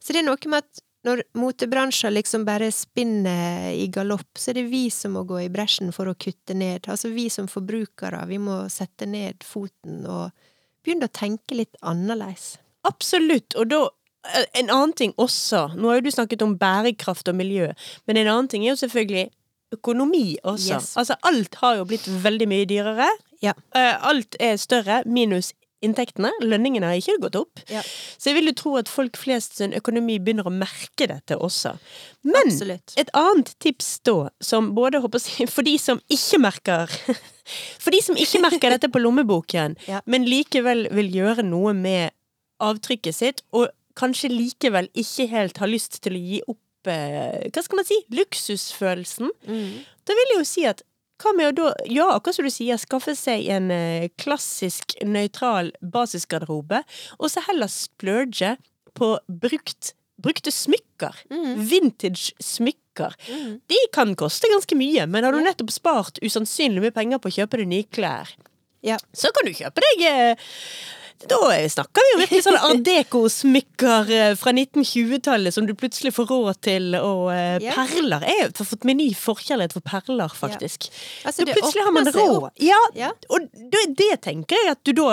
[0.02, 4.60] Så det er noe med at når motebransjer liksom bare spinner i galopp, så er
[4.60, 6.86] det vi som må gå i bresjen for å kutte ned.
[6.86, 10.30] Altså vi som forbrukere, vi må sette ned foten og
[10.82, 12.56] begynne å tenke litt annerledes.
[12.86, 13.82] Absolutt, og da
[14.54, 17.70] en annen ting også, nå har jo du snakket om bærekraft og miljø,
[18.06, 19.30] men en annen ting er jo selvfølgelig
[19.72, 20.74] økonomi også.
[20.76, 20.92] Yes.
[21.00, 23.08] Altså alt har jo blitt veldig mye dyrere.
[23.42, 23.54] Ja.
[23.74, 25.52] Eh, Alt er større, minus
[25.82, 26.28] inntektene.
[26.44, 27.62] Lønningene har ikke gått opp.
[27.72, 27.80] Ja.
[27.82, 31.72] Så jeg vil jo tro at folk flest sin økonomi begynner å merke dette også.
[32.22, 32.94] Men Absolutt.
[33.00, 36.86] et annet tips da, som både håper for de som ikke merker
[37.82, 39.98] For de som ikke merker dette på lommeboken, Ja.
[40.06, 42.12] men likevel vil gjøre noe med
[42.62, 43.66] avtrykket sitt, og
[43.98, 47.98] kanskje likevel ikke helt har lyst til å gi opp eh, Hva skal man si?
[48.14, 49.30] Luksusfølelsen.
[49.48, 49.82] Mm.
[50.08, 50.82] Da vil jeg jo si at
[51.22, 55.68] hva med å da, ja, akkurat som du sier, skaffe seg en eh, klassisk, nøytral
[55.94, 56.80] basisgarderobe,
[57.20, 58.56] og så heller splurge
[58.98, 61.20] på brukt, brukte smykker.
[61.62, 63.14] Vintage smykker.
[63.70, 67.36] De kan koste ganske mye, men har du nettopp spart usannsynlig mye penger på å
[67.38, 68.34] kjøpe deg nye klær,
[68.82, 68.98] Ja.
[69.14, 70.50] så kan du kjøpe deg eh,
[71.30, 76.26] da snakker vi jo virkelig sånne art deco-smykker eh, fra 1920-tallet som du plutselig får
[76.30, 78.20] råd til, og eh, perler.
[78.28, 80.78] Jeg har fått min ny forkjærlighet for perler, faktisk.
[81.26, 82.42] Altså, da plutselig har man råd.
[82.62, 82.82] Ja,
[83.32, 85.08] og det, det tenker jeg at du da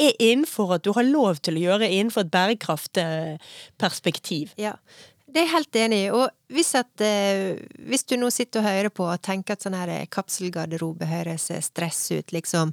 [0.00, 4.46] er innenfor at du har lov til å gjøre innenfor et bærekraftperspektiv.
[4.58, 4.74] Ja,
[5.34, 6.10] det er jeg helt enig i.
[6.14, 7.58] Og hvis, at, eh,
[7.90, 11.64] hvis du nå sitter og hører på og tenker at sånn her kapselgarderobe høres eh,
[11.64, 12.66] stress ut, liksom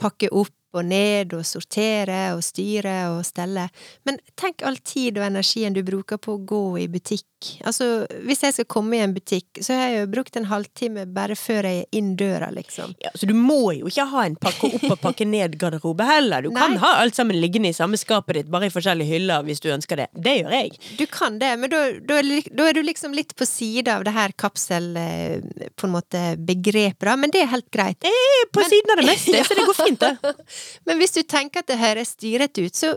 [0.00, 3.68] pakke opp og ned og sortere og styre og stelle,
[4.06, 7.29] men tenk all tid og energien du bruker på å gå i butikk.
[7.66, 7.86] Altså,
[8.26, 11.36] hvis jeg skal komme i en butikk, så har jeg jo brukt en halvtime bare
[11.38, 12.94] før jeg er inn døra, liksom.
[13.02, 16.44] Ja, så du må jo ikke ha en pakke opp og pakke ned-garderobe heller.
[16.44, 19.62] Du kan ha alt sammen liggende i samme skapet ditt, bare i forskjellige hyller hvis
[19.64, 20.08] du ønsker det.
[20.14, 20.76] Det gjør jeg.
[21.00, 24.06] Du kan det, men da, da, er da er du liksom litt på sida av
[24.08, 28.04] det her kapsel, eh, på en måte, begrepet, da, men det er helt greit.
[28.04, 30.34] Jeg er på siden av det meste, så det går fint, det.
[30.88, 32.94] Men hvis du tenker at det høres styrete ut, så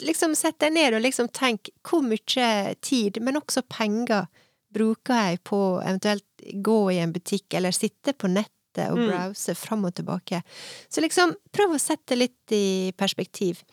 [0.00, 4.26] liksom sett deg ned og liksom tenk hvor mye tid, men også penger,
[4.70, 6.24] bruker jeg på eventuelt
[6.62, 9.08] gå i en butikk eller sitte på nettet og Mm.
[9.10, 10.42] browse fram og tilbake.
[10.88, 13.64] Så liksom prøv å sette litt i perspektiv.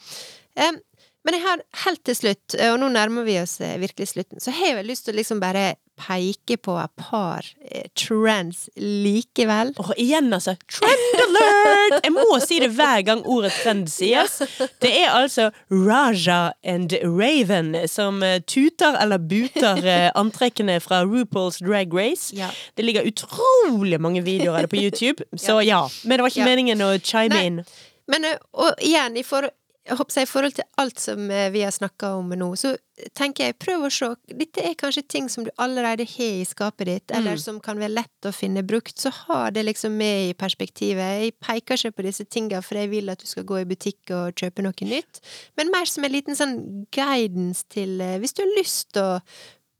[0.57, 0.79] Um,
[1.23, 4.51] men jeg har helt til slutt, og nå nærmer vi oss eh, virkelig slutten, så
[4.51, 9.73] har jeg vel lyst til å liksom bare peke på et par eh, trends likevel.
[9.81, 10.53] Og igjen, altså.
[10.71, 11.97] Trend alert!
[12.05, 14.37] Jeg må si det hver gang ordet trend sies.
[14.83, 21.59] Det er altså Raja and Raven som eh, tuter eller buter eh, antrekkene fra RuPaul's
[21.65, 22.29] Drag Race.
[22.37, 22.49] Ja.
[22.77, 25.83] Det ligger utrolig mange videoer av det på YouTube, så ja.
[26.03, 26.49] Men det var ikke Ja.
[26.51, 27.45] meningen å chime Nei.
[27.49, 27.61] inn.
[28.07, 28.23] Men
[28.53, 29.49] og igjen, i, for,
[29.87, 32.73] jeg håper jeg, i forhold til alt som eh, vi har snakka om nå, så
[33.15, 34.09] tenker jeg prøv å se.
[34.27, 37.39] Dette er kanskje ting som du allerede har i skapet ditt, eller Mm.
[37.43, 38.97] som kan være lett å finne brukt.
[38.99, 41.21] Så ha det liksom med i perspektivet.
[41.21, 44.11] Jeg peker ikke på disse tinga for jeg vil at du skal gå i butikk
[44.11, 45.21] og kjøpe noe nytt,
[45.57, 49.21] men mer som en liten sånn guidance til eh, Hvis du har lyst til å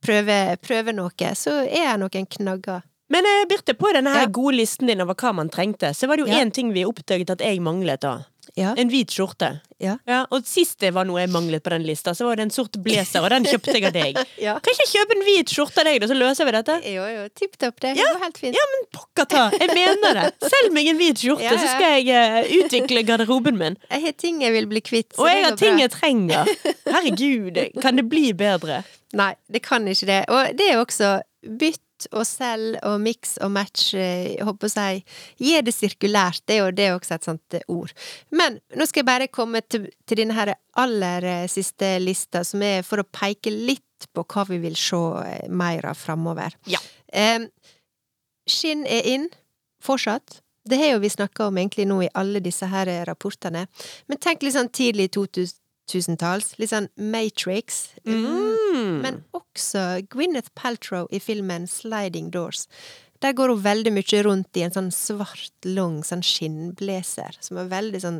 [0.04, 2.84] prøve, prøve noe, så er det noen knagger.
[3.10, 4.32] Men eh, Birte, på denne her Ja.
[4.32, 6.50] gode listen din over hva man trengte, så var det jo Ja.
[6.50, 8.26] ting vi oppdaget at jeg manglet da.
[8.58, 8.74] Ja.
[8.78, 9.60] En hvit skjorte.
[9.78, 10.00] Ja.
[10.34, 12.80] og sist det var noe jeg manglet på den lista, så var det en sort
[12.82, 14.18] blazer, og den kjøpte jeg av deg.
[14.48, 14.56] Ja.
[14.64, 16.78] Kan ikke jeg kjøpe en hvit skjorte av deg, da, så løser vi dette?
[16.90, 17.94] Jo, jo, tipp topp, det.
[18.00, 18.58] Ja, går helt fint.
[18.58, 19.44] Ja, men pokker ta!
[19.54, 20.50] Jeg mener det!
[20.50, 21.62] Selg meg en hvit skjorte, Ja, ja.
[21.62, 23.78] så skal jeg uh, utvikle garderoben min.
[23.92, 25.14] Jeg har ting jeg vil bli kvitt.
[25.22, 25.86] Og jeg har ting bra.
[25.86, 26.54] jeg trenger.
[26.96, 28.82] Herregud, kan det bli bedre?
[29.18, 30.22] Nei, det kan ikke det.
[30.34, 31.18] Og det er også
[31.60, 35.04] bytt og selg og mix og match, eh, jeg håper å si.
[35.42, 37.94] Gi det sirkulært, det er jo det er også et sånt eh, ord.
[38.30, 42.64] Men nå skal jeg bare komme til, til denne her aller eh, siste lista, som
[42.66, 43.84] er for å peke litt
[44.14, 45.00] på hva vi vil se
[45.50, 46.54] mer av framover.
[46.70, 46.82] Ja.
[47.10, 47.48] Eh,
[48.48, 49.30] skinn er inn,
[49.84, 50.42] fortsatt.
[50.68, 53.66] Det har jo vi snakka om egentlig nå i alle disse her rapportene.
[54.12, 55.14] Men tenk litt sånn tidlig
[55.92, 56.54] 2000-talls.
[56.62, 57.90] Litt sånn Matrix.
[58.08, 59.02] Mm.
[59.04, 62.68] Men også Gwyneth Paltrow i filmen Sliding Doors.
[63.24, 67.72] Der går hun veldig mye rundt i en sånn svart, lang sånn skinnblazer, som er
[67.72, 68.20] veldig sånn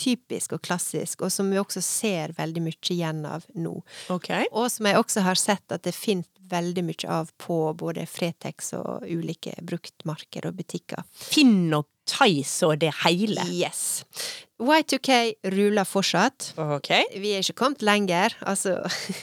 [0.00, 3.74] typisk og klassisk, og som vi også ser veldig mye igjen av nå.
[4.12, 4.46] Okay.
[4.52, 8.72] Og som jeg også har sett at det finnes veldig mye av på både Fretex
[8.78, 11.04] og ulike bruktmarkeder og butikker.
[11.14, 13.44] Finn og Tice og det hele.
[13.54, 14.02] Yes.
[14.60, 15.18] Y2K
[15.54, 16.52] ruler fortsatt.
[16.60, 17.06] Okay.
[17.20, 18.76] Vi er ikke kommet lenger, altså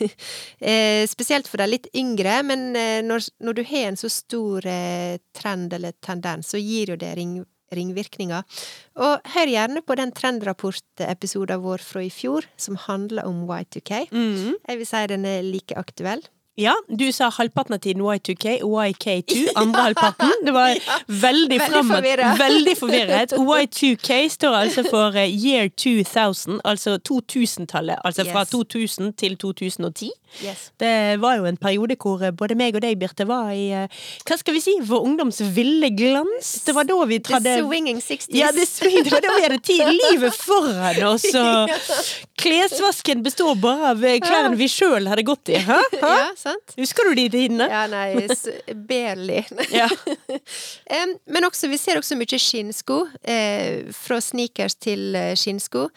[0.71, 4.65] eh, Spesielt for de litt yngre, men eh, når, når du har en så stor
[4.67, 7.37] eh, trend eller tendens, så gir jo det ring,
[7.73, 8.63] ringvirkninger.
[9.03, 14.07] Og hør gjerne på den trendrapport-episoden vår fra i fjor, som handler om Y2K.
[14.11, 14.57] Mm.
[14.57, 16.25] Jeg vil si den er like aktuell.
[16.57, 20.31] Ja, du sa halvparten av tiden Y2K, YK2, andre halvparten.
[20.45, 20.77] Det var
[21.27, 22.39] veldig forvirret.
[22.39, 23.33] Veldig forvirret.
[23.37, 28.01] Y2K står altså for eh, year 2000, altså 2000-tallet.
[28.03, 30.09] Altså fra 2000 til 2010.
[30.43, 30.71] Yes.
[30.77, 34.01] Det var jo en periode hvor eh, både meg og deg, Birte, var i eh,
[34.27, 34.75] Hva skal vi si?
[34.85, 36.51] Vår ungdoms ville glans.
[36.65, 38.27] Det var da vi The swinging 60s.
[38.35, 41.71] ja, det, det var da vi hadde tid, livet foran oss, og
[42.39, 45.57] klesvasken består bare av eh, klærne vi sjøl hadde gått i.
[45.63, 45.79] Hæ?
[45.97, 46.13] Hæ?
[46.21, 46.75] ja, sant?
[46.77, 47.69] Husker du de tidene?
[47.71, 48.27] Ja, nei,
[48.89, 49.41] barely.
[49.73, 49.89] Ja.
[51.33, 53.03] Men også, vi ser også mye skinnsko.
[53.23, 55.87] Eh, fra sneakers til skinnsko.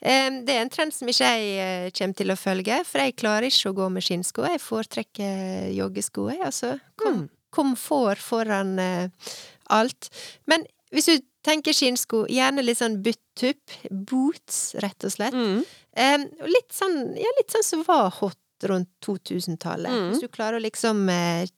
[0.00, 3.50] Det er en trend som ikke jeg eh, kommer til å følge, for jeg klarer
[3.50, 4.46] ikke å gå med skinnsko.
[4.48, 6.74] Jeg foretrekker joggesko, jeg, altså.
[7.00, 9.32] Kom, komfort foran eh,
[9.76, 10.08] alt.
[10.50, 13.76] Men hvis du tenker skinnsko, gjerne litt sånn butt-tupp.
[13.90, 15.36] Boots, rett og slett.
[15.36, 15.62] Mm.
[15.96, 18.38] Eh, litt sånn, ja, litt sånn som var hot
[18.68, 19.90] rundt 2000-tallet.
[19.90, 20.08] Mm.
[20.10, 21.48] Hvis du klarer å liksom eh,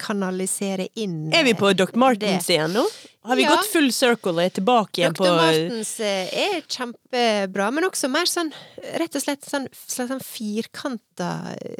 [0.00, 1.84] kanalisere inn Er vi på Dr.
[1.84, 2.54] Doc Martens det.
[2.54, 2.84] igjen nå?
[3.28, 3.50] Har vi Ja.
[3.56, 5.24] gått full circle og er tilbake igjen Dr.
[5.24, 8.52] på Martens eh, er kjempebra, men også mer sånn
[8.96, 11.30] rett og slett sånn, slags sånn firkanta
[11.60, 11.76] eh,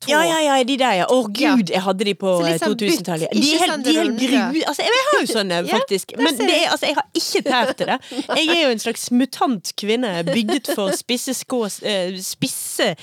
[0.00, 0.10] tå.
[0.10, 1.06] Ja, ja, ja, de der, ja.
[1.10, 3.34] Å oh, gud, jeg hadde de på eh, sånn 2000-tallet.
[3.36, 4.62] De er helt, sånn de er helt gru...
[4.70, 6.14] Altså, jeg har jo sånne, Ja, faktisk.
[6.16, 7.98] der Men det er, altså, jeg har ikke tær til det.
[8.40, 12.94] Jeg er jo en slags mutant kvinne, bygget for spisse sko eh, Spisse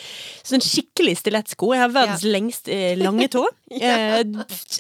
[0.48, 1.74] Sånn skikkelig stilettsko.
[1.76, 3.46] Jeg har verdens lengst eh, lange tå.
[3.68, 4.24] Jeg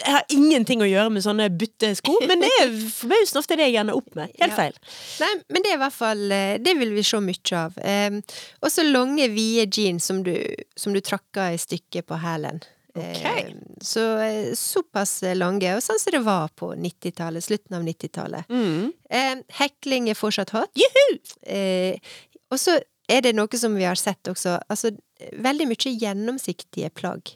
[0.07, 3.97] har ingenting å gjøre med sånne buttesko, men det er forbausende ofte det jeg ender
[3.99, 4.31] opp med.
[4.39, 4.55] Helt Ja.
[4.55, 4.77] feil.
[5.19, 6.21] Nei, men det er i hvert fall
[6.63, 7.75] Det vil vi se mye av.
[7.83, 8.15] Eh,
[8.63, 10.31] også lange, vide jeans som du,
[10.79, 12.61] som du trakker i stykker på hælen.
[12.97, 13.21] Ok.
[13.21, 13.51] Eh,
[13.85, 18.49] så eh, såpass lange, og sånn som det var på 90-tallet, slutten av 90-tallet.
[18.49, 18.91] Mm.
[19.09, 20.71] Eh, hekling er fortsatt hot.
[20.81, 21.19] Juhu!
[21.45, 21.99] Eh,
[22.49, 24.89] og så er det noe som vi har sett også, altså
[25.39, 27.29] veldig mye gjennomsiktige plagg.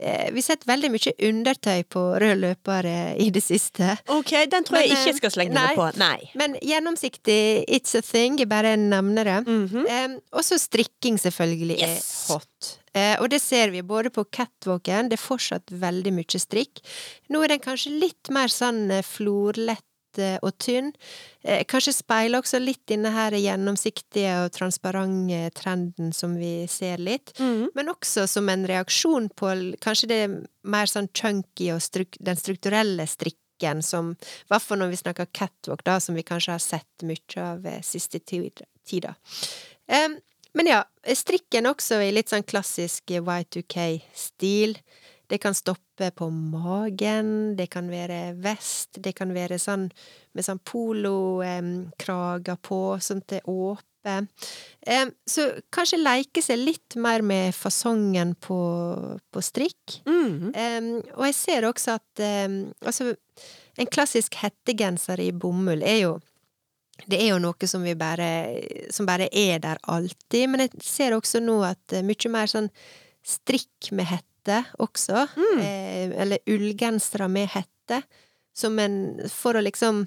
[0.00, 2.86] Eh, vi har sett veldig mye undertøy på rød løper
[3.20, 3.98] i det siste.
[4.14, 5.88] Ok, den tror jeg Men, ikke jeg skal slenge meg på.
[6.00, 6.30] Nei.
[6.40, 9.38] Men gjennomsiktig, it's a thing, jeg bare nevner det.
[9.50, 9.84] Mhm.
[9.90, 12.06] Eh, også strikking selvfølgelig Yes.
[12.30, 12.76] er hot.
[12.96, 16.82] Eh, og det ser vi både på catwalken, det er fortsatt veldig mye strikk.
[17.30, 20.90] Nå er den kanskje litt mer sånn eh, florlett eh, og tynn.
[21.70, 27.32] Kanskje speiler også litt denne her gjennomsiktige og transparente trenden som vi ser litt.
[27.38, 27.70] Mm.
[27.78, 30.20] Men også som en reaksjon på kanskje det
[30.68, 35.30] mer sånn chunky og struk den strukturelle strikken som I hvert fall når vi snakker
[35.36, 39.14] catwalk, da, som vi kanskje har sett mye av siste tid- tida.
[39.90, 40.18] Em,
[40.56, 40.80] men ja,
[41.16, 44.76] strikken også i litt sånn klassisk Y2K-stil.
[45.30, 49.86] Det kan stoppe på magen, det kan være vest, det kan være sånn
[50.34, 54.16] med sånn polokrager på, sånn til åpe.
[54.80, 58.58] Eh, så kanskje leke seg litt mer med fasongen på,
[59.30, 60.00] på strikk.
[60.08, 60.50] Mhm.
[60.54, 63.12] eh, og jeg ser også at altså,
[63.78, 66.18] en klassisk hettegenser i bomull er jo
[67.08, 68.28] det er jo noe som vi bare
[68.92, 72.70] som bare er der alltid, men jeg ser også nå at eh, mye mer sånn
[73.24, 75.58] strikk med hette også, Mm.
[75.60, 78.02] eh, eller ullgensere med hette,
[78.56, 80.06] som en for å liksom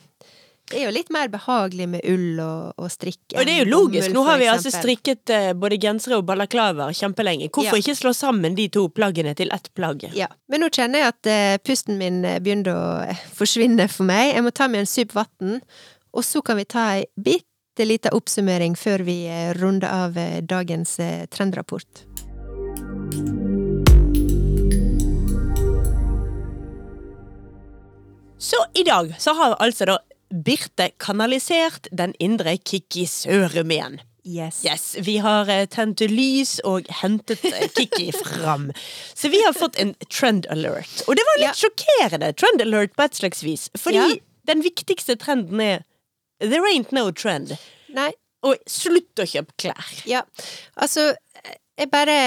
[0.71, 3.69] Det er jo litt mer behagelig med ull og, og strikk Og det er jo
[3.69, 4.13] logisk.
[4.15, 7.49] Nå har vi altså strikket eh, både gensere og balaklaver kjempelenge.
[7.51, 7.81] Hvorfor Ja.
[7.83, 10.05] ikke slå sammen de to plaggene til ett plagg?
[10.15, 14.33] Ja, men nå kjenner jeg at eh, pusten min begynner å eh, forsvinne for meg.
[14.37, 15.59] Jeg må ta meg en sup vann,
[16.13, 20.41] og så kan vi ta ei bitte lita oppsummering før vi eh, runder av eh,
[20.45, 22.05] dagens eh, trendrapport.
[28.37, 29.99] Så i dag så har altså da
[30.33, 33.99] Birte kanalisert den indre Kikki Sørum igjen.
[34.25, 34.61] Yes.
[34.65, 37.43] Yes, Vi har tent lys og hentet
[37.75, 38.69] Kikki fram.
[39.13, 41.03] Så vi har fått en trend alert.
[41.07, 41.53] Og det var litt Ja.
[41.53, 43.69] sjokkerende trend alert på et slags vis.
[43.77, 44.15] Fordi Ja.
[44.47, 45.83] den viktigste trenden er
[46.43, 47.55] There ain't no trend.
[47.93, 48.11] Nei,
[48.43, 49.91] Og slutt å kjøpe klær.
[50.09, 50.23] ja.
[50.75, 51.13] Altså,
[51.79, 52.17] jeg bare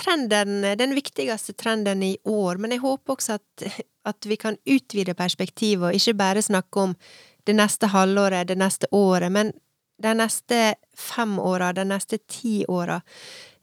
[0.00, 3.64] Trenden, den viktigste trenden i år, men jeg håper også at,
[4.08, 6.94] at vi kan utvide perspektivet og ikke bare snakke om
[7.44, 9.52] det neste halvåret, det neste året, men
[10.00, 10.60] de neste
[10.96, 13.02] fem åra, de neste ti åra.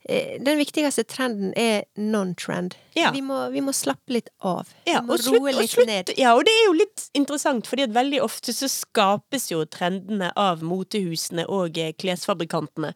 [0.04, 2.76] Eh, Den viktigste trenden er non-trend.
[2.94, 3.10] Ja.
[3.14, 3.20] Vi,
[3.52, 4.68] vi må slappe litt av.
[4.88, 6.12] Ja, vi må slutt, roe litt slutt, ned.
[6.18, 10.30] ja, og det er jo litt interessant, fordi at veldig ofte så skapes jo trendene
[10.38, 12.94] av motehusene og eh, klesfabrikantene.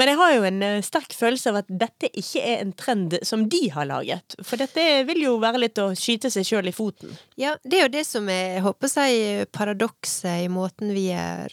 [0.00, 3.18] Men jeg har jo en eh, sterk følelse av at dette ikke er en trend
[3.26, 4.38] som de har laget.
[4.40, 7.12] For dette vil jo være litt å skyte seg sjøl i foten.
[7.40, 9.20] Ja, det er jo det som jeg håper å si,
[9.52, 11.52] paradokset i måten vi er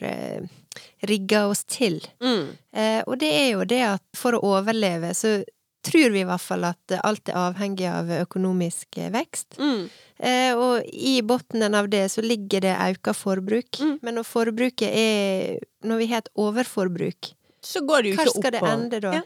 [1.02, 2.02] rigga oss til.
[2.22, 5.40] Eh, og det er jo det at for å overleve, så
[5.86, 9.58] tror vi i hvert fall at alt er avhengig av økonomisk vekst.
[9.58, 9.92] vekst.
[10.20, 13.80] Eh, og i bunnen av det så ligger det auka forbruk.
[13.80, 13.98] Mm.
[14.04, 18.36] Men når forbruket er Når vi har et overforbruk, Så går det jo hvor ikke
[18.36, 19.14] opp skal det ende da?
[19.14, 19.22] Ja.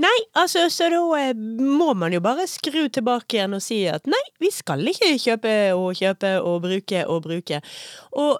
[0.00, 4.06] Nei, altså, så da eh, må man jo bare skru tilbake igjen og si at
[4.10, 7.60] nei, vi skal ikke kjøpe og kjøpe og bruke og bruke.
[8.18, 8.38] Og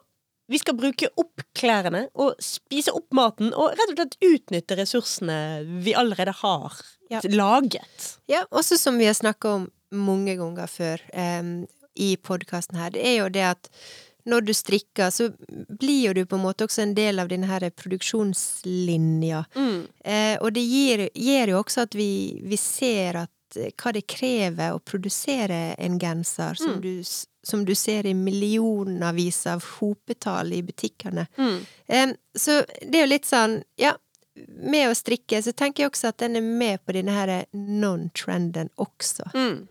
[0.50, 5.38] vi skal bruke opp klærne og spise opp maten og rett og slett utnytte ressursene
[5.84, 6.76] vi allerede har
[7.10, 7.20] Ja.
[7.24, 8.18] laget.
[8.26, 13.04] Ja, også som vi har snakka om mange ganger før um, i podkasten her, det
[13.06, 13.70] er jo det at
[14.26, 15.26] når du strikker, så
[15.78, 19.44] blir jo du på en måte også en del av denne her produksjonslinja.
[20.04, 24.74] Eh, og det gir, gir, jo også at vi, vi ser at hva det krever
[24.74, 26.80] å produsere en genser som, Mm.
[26.82, 27.04] du,
[27.42, 31.26] som du ser i millionavis av hopetall i butikkene.
[31.36, 31.60] Mm.
[31.88, 33.94] Um, så det er jo litt sånn, ja,
[34.34, 38.70] med å strikke så tenker jeg også at den er med på denne her non-trenden
[38.82, 39.28] også.
[39.34, 39.68] Mm.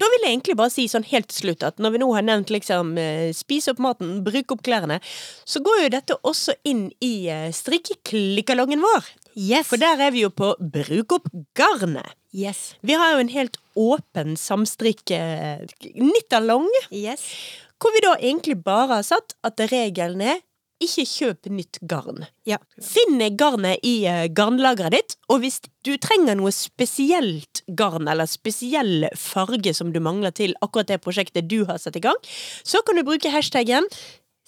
[0.00, 2.24] Da vil jeg egentlig bare si sånn helt til slutt at når vi nå har
[2.24, 4.96] nevnt liksom eh, spise opp maten, bruke opp klærne,
[5.44, 9.10] så går jo dette også inn i eh, strikkeklikkalongen vår.
[9.36, 9.68] Yes!
[9.68, 11.28] For der er vi jo på bruk opp
[11.58, 12.16] garnet.
[12.32, 12.74] Yes.
[12.86, 15.66] Vi har jo en helt åpen samstrikk eh,
[15.98, 17.26] nittalong, Yes.
[17.80, 20.40] hvor vi da egentlig bare har satt at regelen er
[20.82, 22.24] ikke kjøp nytt garn.
[22.48, 22.58] Ja.
[22.82, 29.08] Finn garnet i eh, garnlageret ditt, og hvis du trenger noe spesielt garn eller spesiell
[29.18, 32.16] farge som du mangler til akkurat det prosjektet du har satt i gang,
[32.64, 33.88] så kan du bruke hashtaggen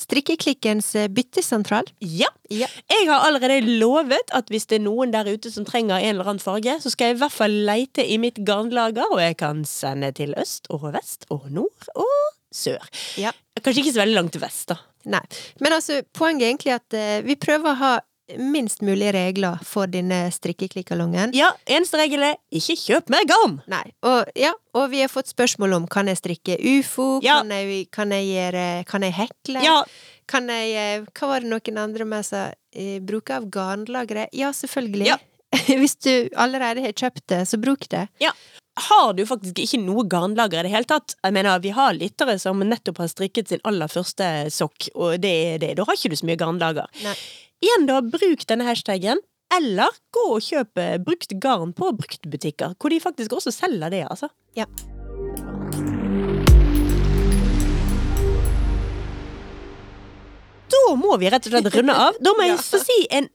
[0.03, 1.87] Strikkeklikkens eh, byttesentral.
[2.01, 2.28] ja.
[2.51, 2.66] Ja.
[2.91, 6.33] Jeg har allerede lovet at hvis det er noen der ute som trenger en eller
[6.33, 9.62] annen farge, så skal jeg i hvert fall leite i mitt garnlager, og jeg kan
[9.68, 12.12] sende til øst og vest og nord og
[12.53, 12.83] sør.
[13.20, 13.33] Ja.
[13.62, 14.80] Kanskje ikke så veldig langt til vest, da.
[15.05, 15.22] Nei.
[15.61, 17.92] Men altså, poenget er egentlig at eh, vi prøver å ha
[18.38, 21.34] minst mulig regler for denne strikkeklikkalongen.
[21.36, 23.59] Ja, eneste regel er ikke kjøp mer garn!
[23.70, 23.82] Nei.
[24.07, 27.40] Og, ja, og vi har fått spørsmål om kan jeg strikke ufo, Ja.
[27.42, 29.82] kan, jeg, kan, jeg gjøre, kan jeg hekle, Ja,
[30.30, 32.50] kan jeg eh, Hva var det noen andre med sa?
[32.72, 33.03] Eh,
[33.36, 34.28] av garnlagre?
[34.32, 35.07] Ja, selvfølgelig.
[35.11, 35.18] Ja.
[35.82, 38.07] Hvis du allerede har kjøpt det, så bruk det.
[38.22, 38.32] Ja.
[38.88, 41.14] har du faktisk ikke noe garnlager i det hele tatt?
[41.20, 45.32] Jeg mener, Vi har lyttere som nettopp har strikket sin aller første sokk, og det
[45.53, 45.74] er det.
[45.76, 46.88] Da har ikke du så mye garnlager.
[47.05, 47.16] Nei.
[47.62, 49.20] Igjen da, bruk denne hashtaggen,
[49.53, 54.07] eller gå og kjøp eh, brukt garn på bruktbutikker, hvor de faktisk også selger det,
[54.09, 54.32] altså.
[54.57, 54.64] Ja.
[60.72, 62.18] Da må vi rett og slett runde av.
[62.24, 63.28] Da må jeg få si en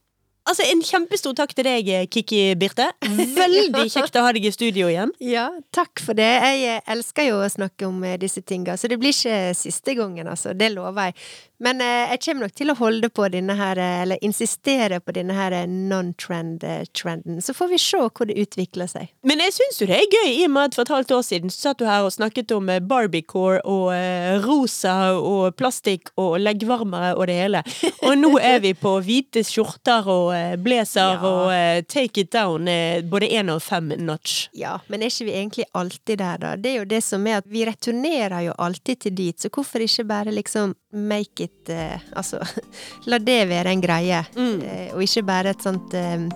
[0.48, 2.88] Altså, En kjempestor takk til deg, Kikki Birte.
[3.04, 5.12] Veldig kjekt å ha deg i studio igjen.
[5.20, 6.30] Ja, takk for det.
[6.62, 10.30] Jeg elsker jo å snakke om eh, disse tinga, så det blir ikke siste gangen,
[10.32, 10.56] altså.
[10.56, 11.18] Det lover jeg.
[11.60, 15.14] Men eh, jeg kommer nok til å holde på denne her, eh, eller insistere på
[15.16, 17.41] denne her eh, non-trend-trenden.
[17.41, 19.10] Så får vi se hvor det utvikler seg.
[19.28, 21.24] Men jeg syns jo det er gøy, i og med at for et halvt år
[21.26, 26.12] siden så satt du her og snakket om eh, barbiecore og eh, rosa og plastikk
[26.20, 27.64] og leggvarmere og det hele.
[28.08, 31.20] Og nå er vi på hvite skjorter og eh, blazer Ja.
[31.24, 34.47] og eh, take it down eh, både én og fem notch.
[34.58, 36.55] Ja, men er ikke vi egentlig alltid der, da?
[36.58, 39.84] Det er jo det som er at vi returnerer jo alltid til dit, så hvorfor
[39.86, 42.39] ikke bare liksom make it uh, Altså,
[43.12, 44.62] la det være en greie, Mm.
[44.64, 46.28] uh, og ikke bare et sånt eh,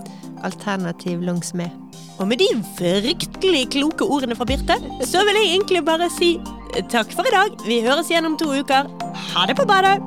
[0.44, 1.70] alternativ langs med.
[2.20, 2.48] Og med de
[2.78, 6.36] fryktelig kloke ordene fra Birte, så vil jeg egentlig bare si
[6.94, 7.58] takk for i dag.
[7.66, 8.90] Vi høres igjen om to uker.
[9.34, 9.98] Ha det på badet!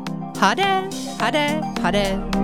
[0.41, 0.73] Ha det!
[1.21, 1.49] Ha det!
[1.83, 2.44] Ha det!